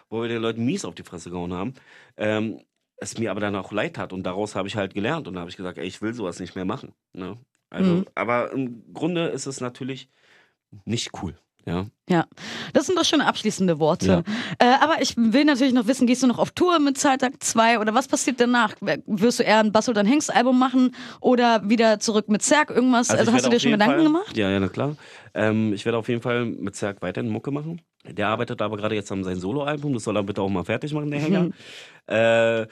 wo 0.09 0.21
wir 0.21 0.29
den 0.29 0.41
Leuten 0.41 0.63
mies 0.63 0.85
auf 0.85 0.95
die 0.95 1.03
Fresse 1.03 1.29
gehauen 1.29 1.53
haben. 1.53 1.73
Ähm, 2.15 2.61
es 2.97 3.17
mir 3.17 3.29
aber 3.31 3.41
dann 3.41 3.55
auch 3.57 3.73
leid 3.73 3.97
tat 3.97 4.13
und 4.13 4.23
daraus 4.23 4.55
habe 4.55 4.69
ich 4.69 4.77
halt 4.77 4.93
gelernt 4.93 5.27
und 5.27 5.33
da 5.33 5.41
habe 5.41 5.49
ich 5.49 5.57
gesagt, 5.57 5.77
ey, 5.77 5.85
ich 5.85 6.01
will 6.01 6.13
sowas 6.13 6.39
nicht 6.39 6.55
mehr 6.55 6.63
machen. 6.63 6.93
Ne? 7.11 7.37
Also, 7.69 7.95
Mhm. 7.95 8.05
aber 8.15 8.53
im 8.53 8.93
Grunde 8.93 9.27
ist 9.27 9.47
es 9.47 9.59
natürlich 9.59 10.07
nicht 10.85 11.11
cool. 11.21 11.35
Ja. 11.65 11.87
Ja, 12.07 12.25
das 12.73 12.85
sind 12.85 12.97
doch 12.97 13.05
schon 13.05 13.21
abschließende 13.21 13.79
Worte. 13.79 14.07
Ja. 14.07 14.23
Äh, 14.59 14.75
aber 14.79 15.01
ich 15.01 15.17
will 15.17 15.43
natürlich 15.43 15.73
noch 15.73 15.87
wissen, 15.87 16.05
gehst 16.05 16.21
du 16.21 16.27
noch 16.27 16.37
auf 16.37 16.51
Tour 16.51 16.77
mit 16.77 16.99
Zahltag 16.99 17.41
2 17.43 17.79
oder 17.79 17.95
was 17.95 18.07
passiert 18.07 18.39
danach? 18.39 18.75
Wirst 19.07 19.39
du 19.39 19.43
eher 19.43 19.59
ein 19.59 19.71
Bass 19.71 19.89
oder 19.89 20.03
Hengst 20.03 20.33
Album 20.33 20.59
machen 20.59 20.95
oder 21.19 21.67
wieder 21.67 21.99
zurück 21.99 22.29
mit 22.29 22.43
Zerg 22.43 22.69
irgendwas? 22.69 23.09
Also, 23.09 23.31
ich 23.31 23.35
hast 23.35 23.47
du 23.47 23.49
dir 23.49 23.59
schon 23.59 23.71
Gedanken 23.71 23.95
Fall, 23.95 24.03
gemacht? 24.03 24.37
Ja, 24.37 24.51
ja, 24.51 24.59
na 24.59 24.67
klar. 24.67 24.95
Ähm, 25.33 25.73
ich 25.73 25.83
werde 25.85 25.97
auf 25.97 26.07
jeden 26.07 26.21
Fall 26.21 26.45
mit 26.45 26.75
Zerg 26.75 27.01
weiterhin 27.01 27.31
Mucke 27.31 27.49
machen. 27.49 27.81
Der 28.07 28.27
arbeitet 28.27 28.61
aber 28.61 28.77
gerade 28.77 28.93
jetzt 28.93 29.11
an 29.11 29.23
seinem 29.23 29.39
Soloalbum. 29.39 29.93
Das 29.93 30.03
soll 30.03 30.15
er 30.15 30.23
bitte 30.23 30.43
auch 30.43 30.49
mal 30.49 30.63
fertig 30.63 30.93
machen, 30.93 31.09
der 31.09 31.19
Hänger. 31.19 31.49
äh, 32.05 32.67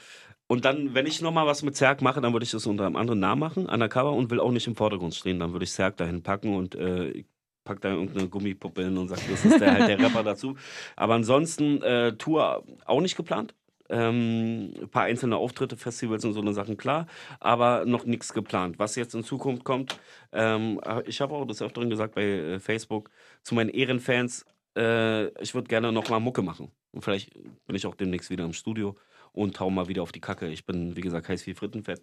und 0.46 0.64
dann, 0.64 0.94
wenn 0.94 1.06
ich 1.06 1.20
nochmal 1.20 1.46
was 1.46 1.62
mit 1.62 1.74
Zerg 1.74 2.02
mache, 2.02 2.20
dann 2.20 2.32
würde 2.32 2.44
ich 2.44 2.52
das 2.52 2.66
unter 2.66 2.86
einem 2.86 2.96
anderen 2.96 3.18
Namen 3.18 3.40
machen, 3.40 3.66
undercover, 3.66 4.12
und 4.12 4.30
will 4.30 4.38
auch 4.38 4.52
nicht 4.52 4.66
im 4.68 4.76
Vordergrund 4.76 5.14
stehen. 5.14 5.40
Dann 5.40 5.52
würde 5.52 5.64
ich 5.64 5.72
Zerg 5.72 5.96
dahin 5.96 6.22
packen 6.22 6.54
und 6.54 6.74
äh, 6.74 7.24
ich 7.64 7.70
pack 7.70 7.80
da 7.80 7.90
irgendeine 7.90 8.28
Gummipuppe 8.28 8.84
hin 8.84 8.98
und 8.98 9.08
sage, 9.08 9.22
das 9.30 9.44
ist 9.44 9.58
der, 9.58 9.72
halt 9.72 9.88
der 9.88 9.98
Rapper 9.98 10.22
dazu. 10.24 10.54
Aber 10.96 11.14
ansonsten, 11.14 11.80
äh, 11.82 12.12
Tour 12.12 12.62
auch 12.84 13.00
nicht 13.00 13.16
geplant. 13.16 13.54
Ähm, 13.90 14.72
ein 14.80 14.88
paar 14.88 15.04
einzelne 15.04 15.36
Auftritte, 15.36 15.76
Festivals 15.76 16.24
und 16.24 16.32
so 16.32 16.40
eine 16.40 16.54
Sachen, 16.54 16.78
klar, 16.78 17.06
aber 17.38 17.84
noch 17.84 18.06
nichts 18.06 18.32
geplant. 18.32 18.78
Was 18.78 18.96
jetzt 18.96 19.14
in 19.14 19.24
Zukunft 19.24 19.62
kommt, 19.64 19.98
ähm, 20.32 20.80
ich 21.04 21.20
habe 21.20 21.34
auch 21.34 21.46
des 21.46 21.60
Öfteren 21.60 21.90
gesagt 21.90 22.14
bei 22.14 22.22
äh, 22.22 22.60
Facebook 22.60 23.10
zu 23.42 23.54
meinen 23.54 23.68
Ehrenfans, 23.68 24.46
äh, 24.74 25.26
ich 25.42 25.54
würde 25.54 25.68
gerne 25.68 25.92
nochmal 25.92 26.20
Mucke 26.20 26.40
machen. 26.40 26.70
Und 26.92 27.02
vielleicht 27.02 27.34
bin 27.66 27.76
ich 27.76 27.86
auch 27.86 27.94
demnächst 27.94 28.30
wieder 28.30 28.44
im 28.44 28.54
Studio 28.54 28.96
und 29.34 29.60
hau 29.60 29.68
mal 29.68 29.88
wieder 29.88 30.02
auf 30.02 30.12
die 30.12 30.20
Kacke. 30.20 30.48
Ich 30.48 30.64
bin, 30.64 30.96
wie 30.96 31.00
gesagt, 31.00 31.28
heiß 31.28 31.46
wie 31.46 31.54
Frittenfett 31.54 32.00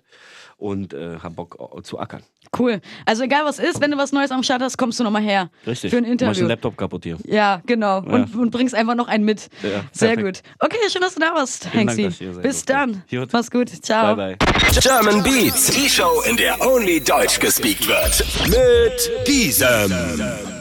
und 0.58 0.94
äh, 0.94 1.18
hab 1.24 1.36
Bock 1.36 1.58
zu 1.84 1.98
ackern. 1.98 2.22
Cool. 2.58 2.82
Also 3.06 3.24
egal 3.24 3.46
was 3.46 3.58
ist, 3.58 3.82
wenn 3.82 3.92
du 3.92 3.98
was 3.98 4.12
Neues 4.12 4.32
am 4.32 4.44
Start 4.44 4.62
hast, 4.62 4.78
kommst 4.78 5.00
du 5.00 5.04
nochmal 5.04 5.22
her. 5.24 5.50
Richtig. 5.66 5.92
Für 5.92 5.98
ein 5.98 6.04
Interview. 6.04 6.34
den 6.34 6.48
Laptop 6.48 6.78
kaputt 6.78 7.04
hier. 7.04 7.18
Ja, 7.26 7.62
genau. 7.66 8.00
Und, 8.00 8.36
und 8.36 8.52
bringst 8.52 8.76
einfach 8.76 8.96
noch 8.96 9.08
einen 9.08 9.24
mit. 9.24 9.50
Ja, 9.64 9.86
Sehr 9.92 10.16
perfekt. 10.16 10.44
gut. 10.44 10.68
Okay, 10.68 10.90
schön, 10.90 11.02
dass 11.02 11.16
du 11.16 11.22
da 11.22 11.34
warst, 11.34 11.70
sein 11.74 12.42
Bis 12.42 12.66
dann. 12.66 13.04
Gut. 13.10 13.30
Mach's 13.32 13.50
gut. 13.50 13.70
Ciao. 13.70 14.16
Bye, 14.16 14.38
bye. 14.38 14.80
German 14.80 15.24
Beats, 15.24 15.72
die 15.72 15.90
Show, 15.90 16.22
in 16.30 16.38
der 16.38 16.60
only 16.66 17.00
Deutsch 17.02 17.40
gespeakt 17.40 17.88
wird. 17.88 18.26
Mit 18.50 19.26
Gisem. 19.26 20.61